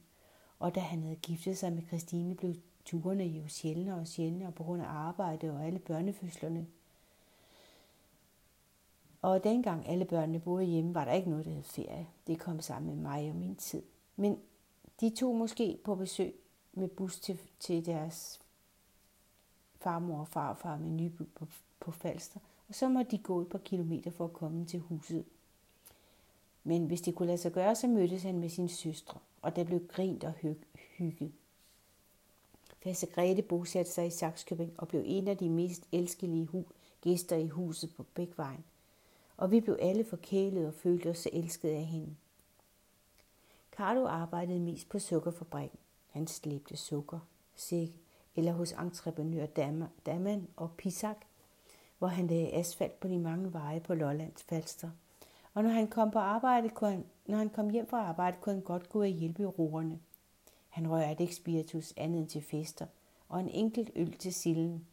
og 0.60 0.76
da 0.76 0.80
han 0.80 1.04
havde 1.04 1.16
giftet 1.16 1.58
sig 1.58 1.74
med 1.74 1.84
Christine, 1.88 2.36
blev 2.36 2.56
turene 2.86 3.24
jo 3.24 3.48
sjældnere 3.48 3.96
og 3.96 4.08
sjældnere 4.08 4.52
på 4.52 4.64
grund 4.64 4.82
af 4.82 4.88
arbejde 4.88 5.52
og 5.52 5.66
alle 5.66 5.80
børnefødslerne. 5.80 6.68
Og 9.22 9.44
dengang 9.44 9.88
alle 9.90 10.06
børnene 10.06 10.40
boede 10.40 10.66
hjemme, 10.66 10.96
var 10.96 11.06
der 11.06 11.12
ikke 11.12 11.30
noget, 11.30 11.46
der 11.46 11.52
hed 11.52 11.64
ferie. 11.64 12.08
Det 12.28 12.40
kom 12.40 12.60
sammen 12.60 12.96
med 12.96 13.04
mig 13.04 13.30
og 13.30 13.36
min 13.36 13.56
tid. 13.56 13.84
Men 14.16 14.40
de 15.02 15.10
tog 15.10 15.36
måske 15.36 15.78
på 15.84 15.96
besøg 15.96 16.36
med 16.74 16.88
bus 16.88 17.20
til, 17.20 17.40
til 17.60 17.86
deres 17.86 18.40
farmor 19.76 20.20
og 20.20 20.28
farfar 20.28 20.78
med 20.78 20.92
Nyby 20.92 21.22
på, 21.36 21.48
på 21.80 21.92
Falster, 21.92 22.40
og 22.68 22.76
så 22.76 22.90
måtte 22.90 23.12
de 23.12 23.18
gå 23.18 23.42
et 23.42 23.50
par 23.50 23.58
kilometer 23.58 24.12
for 24.12 24.26
at 24.26 24.34
komme 24.34 24.66
til 24.66 24.80
huset. 24.80 25.26
Men 26.64 26.86
hvis 26.86 27.02
det 27.02 27.16
kunne 27.16 27.28
lade 27.28 27.38
sig 27.38 27.52
gøre, 27.52 27.76
så 27.76 27.88
mødtes 27.88 28.24
han 28.24 28.40
med 28.40 28.50
sin 28.50 28.70
søstre, 28.70 29.20
og 29.42 29.56
der 29.56 29.64
blev 29.64 29.88
grint 29.88 30.24
og 30.24 30.34
hygget. 30.98 31.32
Fasse 32.84 33.08
Grete 33.08 33.42
bosatte 33.42 33.92
sig 33.92 34.08
i 34.08 34.10
Saxkøbing 34.10 34.74
og 34.78 34.88
blev 34.88 35.04
en 35.06 35.28
af 35.28 35.38
de 35.38 35.50
mest 35.50 35.88
elskelige 35.92 36.46
hu- 36.46 36.66
gæster 37.02 37.36
i 37.36 37.48
huset 37.48 37.96
på 37.96 38.04
Bækvejen. 38.04 38.64
Og 39.38 39.52
vi 39.52 39.60
blev 39.60 39.78
alle 39.82 40.04
forkælet 40.04 40.68
og 40.68 40.74
følte 40.74 41.10
os 41.10 41.18
så 41.18 41.30
elskede 41.34 41.74
af 41.74 41.86
hende. 41.86 42.16
Carlo 43.72 44.06
arbejdede 44.06 44.60
mest 44.60 44.90
på 44.90 45.00
sukkerfabrikken. 45.00 45.80
Han 46.10 46.28
slæbte 46.28 46.78
sukker, 46.78 47.20
sække 47.56 47.94
eller 48.36 48.52
hos 48.52 48.72
entreprenør 48.72 49.46
Daman 50.06 50.48
og 50.56 50.72
Pisak, 50.78 51.18
hvor 52.00 52.08
han 52.08 52.28
lagde 52.28 52.54
asfalt 52.54 53.00
på 53.00 53.08
de 53.08 53.20
mange 53.20 53.54
veje 53.54 53.80
på 53.80 53.94
Lollands 53.94 54.44
Falster. 54.44 54.90
Og 55.54 55.64
når 55.64 55.70
han 55.70 55.88
kom 55.88 56.12
på 56.12 56.20
arbejde, 56.20 56.70
kunne 56.70 56.90
han, 56.90 57.06
når 57.26 57.38
han 57.38 57.50
kom 57.50 57.70
hjem 57.70 57.88
fra 57.88 57.98
arbejde, 57.98 58.38
kunne 58.42 58.56
han 58.56 58.64
godt 58.64 58.90
gå 58.90 59.02
og 59.02 59.08
hjælpe 59.08 59.46
roerne. 59.46 60.00
Han 60.70 60.92
rørte 60.92 61.24
ikke 61.24 61.36
spiritus 61.36 61.94
andet 61.98 62.20
end 62.20 62.28
til 62.28 62.42
fester, 62.42 62.86
og 63.30 63.40
en 63.40 63.50
enkelt 63.50 63.92
øl 63.96 64.18
til 64.18 64.34
silden. 64.34 64.86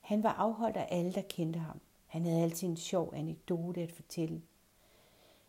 Han 0.00 0.22
var 0.22 0.32
afholdt 0.32 0.76
af 0.76 0.88
alle, 0.90 1.12
der 1.12 1.22
kendte 1.22 1.58
ham. 1.58 1.80
Han 2.06 2.24
havde 2.24 2.42
altid 2.42 2.68
en 2.68 2.76
sjov 2.76 3.12
anekdote 3.14 3.82
at 3.82 3.92
fortælle. 3.92 4.42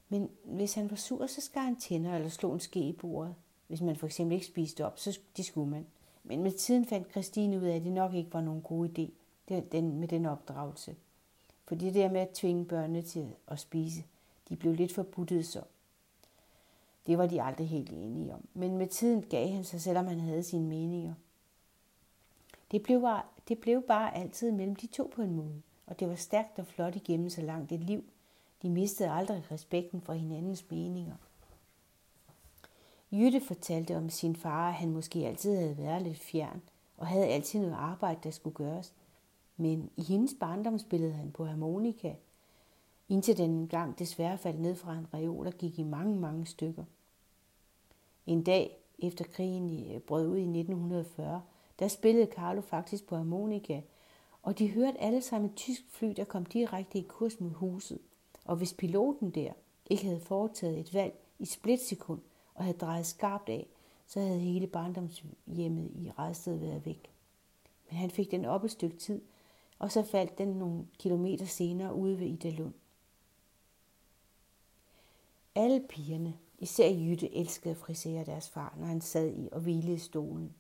Men 0.09 0.29
hvis 0.43 0.73
han 0.73 0.89
var 0.89 0.95
sur, 0.95 1.27
så 1.27 1.41
skar 1.41 1.61
han 1.61 1.75
tænder 1.75 2.15
eller 2.15 2.29
slog 2.29 2.53
en 2.53 2.59
ske 2.59 2.79
i 2.79 2.93
bordet. 2.93 3.35
Hvis 3.67 3.81
man 3.81 3.95
for 3.95 4.05
eksempel 4.05 4.35
ikke 4.35 4.47
spiste 4.47 4.85
op, 4.85 4.99
så 4.99 5.19
de 5.37 5.43
skulle 5.43 5.69
man. 5.69 5.85
Men 6.23 6.43
med 6.43 6.51
tiden 6.51 6.85
fandt 6.85 7.11
Christine 7.11 7.57
ud 7.57 7.63
af, 7.63 7.75
at 7.75 7.83
det 7.83 7.91
nok 7.91 8.13
ikke 8.13 8.33
var 8.33 8.41
nogen 8.41 8.61
god 8.61 8.89
idé 8.89 9.11
den, 9.71 9.99
med 9.99 10.07
den 10.07 10.25
opdragelse. 10.25 10.95
For 11.65 11.75
det 11.75 11.93
der 11.93 12.11
med 12.11 12.21
at 12.21 12.29
tvinge 12.29 12.65
børnene 12.65 13.01
til 13.01 13.35
at 13.47 13.59
spise, 13.59 14.03
de 14.49 14.55
blev 14.55 14.73
lidt 14.73 14.93
forbudtet 14.93 15.45
så. 15.45 15.61
Det 17.07 17.17
var 17.17 17.27
de 17.27 17.41
aldrig 17.41 17.69
helt 17.69 17.89
enige 17.89 18.33
om. 18.33 18.47
Men 18.53 18.77
med 18.77 18.87
tiden 18.87 19.21
gav 19.21 19.47
han 19.47 19.63
sig, 19.63 19.81
selvom 19.81 20.07
han 20.07 20.19
havde 20.19 20.43
sine 20.43 20.67
meninger. 20.67 21.13
Det 22.71 22.83
blev, 22.83 23.01
bare, 23.01 23.23
det 23.47 23.59
blev 23.59 23.81
bare 23.81 24.15
altid 24.17 24.51
mellem 24.51 24.75
de 24.75 24.87
to 24.87 25.11
på 25.15 25.21
en 25.21 25.35
måde, 25.35 25.61
og 25.85 25.99
det 25.99 26.09
var 26.09 26.15
stærkt 26.15 26.59
og 26.59 26.67
flot 26.67 26.95
igennem 26.95 27.29
så 27.29 27.41
langt 27.41 27.71
et 27.71 27.79
liv. 27.79 28.03
De 28.61 28.69
mistede 28.69 29.09
aldrig 29.09 29.51
respekten 29.51 30.01
for 30.01 30.13
hinandens 30.13 30.65
meninger. 30.71 31.15
Jytte 33.11 33.41
fortalte 33.41 33.97
om 33.97 34.09
sin 34.09 34.35
far, 34.35 34.67
at 34.67 34.73
han 34.73 34.89
måske 34.89 35.27
altid 35.27 35.55
havde 35.55 35.77
været 35.77 36.01
lidt 36.01 36.19
fjern, 36.19 36.61
og 36.97 37.07
havde 37.07 37.25
altid 37.25 37.59
noget 37.59 37.73
arbejde, 37.73 38.19
der 38.23 38.31
skulle 38.31 38.55
gøres. 38.55 38.93
Men 39.57 39.89
i 39.97 40.03
hendes 40.03 40.35
barndom 40.39 40.79
spillede 40.79 41.13
han 41.13 41.31
på 41.31 41.45
harmonika, 41.45 42.13
indtil 43.09 43.37
den 43.37 43.67
gang 43.67 43.99
desværre 43.99 44.37
faldt 44.37 44.59
ned 44.59 44.75
fra 44.75 44.97
en 44.97 45.13
reol 45.13 45.47
og 45.47 45.53
gik 45.53 45.79
i 45.79 45.83
mange, 45.83 46.19
mange 46.19 46.45
stykker. 46.45 46.83
En 48.25 48.43
dag 48.43 48.77
efter 48.99 49.25
krigen 49.25 49.93
øh, 49.93 49.99
brød 49.99 50.27
ud 50.27 50.37
i 50.37 50.59
1940, 50.59 51.41
der 51.79 51.87
spillede 51.87 52.31
Carlo 52.31 52.61
faktisk 52.61 53.07
på 53.07 53.15
harmonika, 53.15 53.81
og 54.43 54.59
de 54.59 54.71
hørte 54.71 55.01
alle 55.01 55.21
sammen 55.21 55.49
et 55.49 55.55
tysk 55.55 55.83
fly, 55.89 56.13
der 56.17 56.23
kom 56.23 56.45
direkte 56.45 56.99
i 56.99 57.05
kurs 57.07 57.39
mod 57.39 57.51
huset. 57.51 57.99
Og 58.45 58.55
hvis 58.55 58.73
piloten 58.73 59.29
der 59.29 59.53
ikke 59.89 60.05
havde 60.05 60.19
foretaget 60.19 60.79
et 60.79 60.93
valg 60.93 61.19
i 61.39 61.45
splitsekund 61.45 62.21
og 62.53 62.63
havde 62.63 62.77
drejet 62.77 63.05
skarpt 63.05 63.49
af, 63.49 63.67
så 64.07 64.19
havde 64.19 64.39
hele 64.39 64.67
barndomshjemmet 64.67 65.91
i 65.95 66.11
Redsted 66.19 66.55
været 66.55 66.85
væk. 66.85 67.11
Men 67.89 67.97
han 67.97 68.09
fik 68.09 68.31
den 68.31 68.45
op 68.45 68.63
et 68.63 68.71
stykke 68.71 68.97
tid, 68.97 69.21
og 69.79 69.91
så 69.91 70.03
faldt 70.03 70.37
den 70.37 70.47
nogle 70.47 70.87
kilometer 70.99 71.45
senere 71.45 71.95
ude 71.95 72.19
ved 72.19 72.27
Idalund. 72.27 72.73
Alle 75.59 75.79
pigerne, 75.89 76.33
især 76.59 76.89
Jytte, 76.89 77.35
elskede 77.35 77.71
at 77.71 77.77
frisere 77.77 78.25
deres 78.25 78.49
far, 78.49 78.75
når 78.77 78.85
han 78.85 79.01
sad 79.01 79.33
i 79.33 79.49
og 79.51 79.61
hvilede 79.61 79.93
i 79.93 79.97
stolen. 79.97 80.55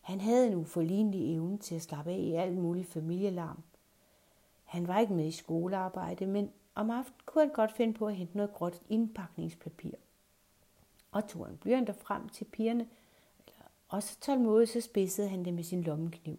Han 0.00 0.20
havde 0.20 0.46
en 0.46 0.54
uforlignelig 0.54 1.34
evne 1.34 1.58
til 1.58 1.74
at 1.74 1.82
slappe 1.82 2.10
af 2.10 2.18
i 2.18 2.32
alt 2.32 2.56
muligt 2.56 2.88
familielarm. 2.88 3.62
Han 4.64 4.88
var 4.88 4.98
ikke 4.98 5.14
med 5.14 5.26
i 5.26 5.30
skolearbejde, 5.30 6.26
men 6.26 6.50
om 6.74 6.90
aftenen 6.90 7.20
kunne 7.26 7.44
han 7.44 7.52
godt 7.54 7.72
finde 7.72 7.94
på 7.94 8.06
at 8.06 8.16
hente 8.16 8.36
noget 8.36 8.52
gråt 8.52 8.82
indpakningspapir. 8.88 9.94
Og 11.12 11.28
tog 11.28 11.46
han 11.46 11.56
blyant 11.56 11.96
frem 11.96 12.28
til 12.28 12.44
pigerne, 12.44 12.88
og 13.88 14.02
så 14.02 14.20
tålmodigt 14.20 14.70
så 14.70 14.80
spidsede 14.80 15.28
han 15.28 15.44
det 15.44 15.54
med 15.54 15.64
sin 15.64 15.82
lommekniv. 15.82 16.38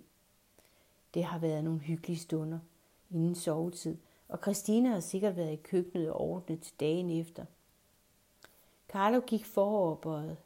Det 1.14 1.24
har 1.24 1.40
været 1.40 1.64
nogle 1.64 1.80
hyggelige 1.80 2.20
stunder 2.20 2.60
inden 3.12 3.36
sovetid, 3.36 3.98
og 4.28 4.40
Christina 4.42 4.90
har 4.90 5.00
sikkert 5.00 5.36
været 5.36 5.54
i 5.54 5.56
køkkenet 5.64 6.10
og 6.10 6.22
ordnet 6.22 6.62
til 6.62 6.74
dagen 6.80 7.10
efter. 7.10 7.46
Carlo 8.96 9.20
gik 9.20 9.46
foroverbøjet 9.46 10.38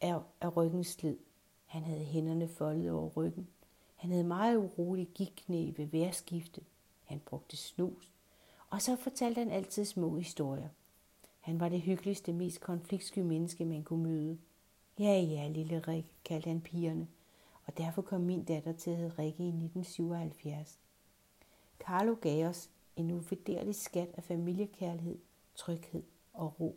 af, 0.00 0.20
af 0.40 0.56
ryggens 0.56 0.86
slid. 0.86 1.16
Han 1.66 1.82
havde 1.82 2.04
hænderne 2.04 2.48
foldet 2.48 2.90
over 2.90 3.08
ryggen. 3.08 3.48
Han 3.96 4.10
havde 4.10 4.24
meget 4.24 4.56
urolig 4.56 5.08
gigknæ 5.14 5.70
ved 5.76 5.86
værskifte. 5.86 6.60
Han 7.04 7.20
brugte 7.20 7.56
snus. 7.56 8.12
Og 8.70 8.82
så 8.82 8.96
fortalte 8.96 9.38
han 9.38 9.50
altid 9.50 9.84
små 9.84 10.16
historier. 10.16 10.68
Han 11.40 11.60
var 11.60 11.68
det 11.68 11.80
hyggeligste, 11.80 12.32
mest 12.32 12.60
konfliktsky 12.60 13.18
menneske, 13.18 13.64
man 13.64 13.82
kunne 13.82 14.02
møde. 14.02 14.38
Ja, 14.98 15.20
ja, 15.20 15.48
lille 15.48 15.78
Rik, 15.78 16.16
kaldte 16.24 16.48
han 16.48 16.60
pigerne. 16.60 17.08
Og 17.66 17.78
derfor 17.78 18.02
kom 18.02 18.20
min 18.20 18.44
datter 18.44 18.72
til 18.72 18.90
at 18.90 18.96
hedde 18.96 19.14
Rikke 19.18 19.44
i 19.44 19.48
1977. 19.48 20.78
Carlo 21.78 22.16
gav 22.20 22.48
os 22.48 22.70
en 22.96 23.10
uvurderlig 23.10 23.74
skat 23.74 24.08
af 24.14 24.24
familiekærlighed, 24.24 25.18
tryghed 25.54 26.02
og 26.32 26.60
ro. 26.60 26.76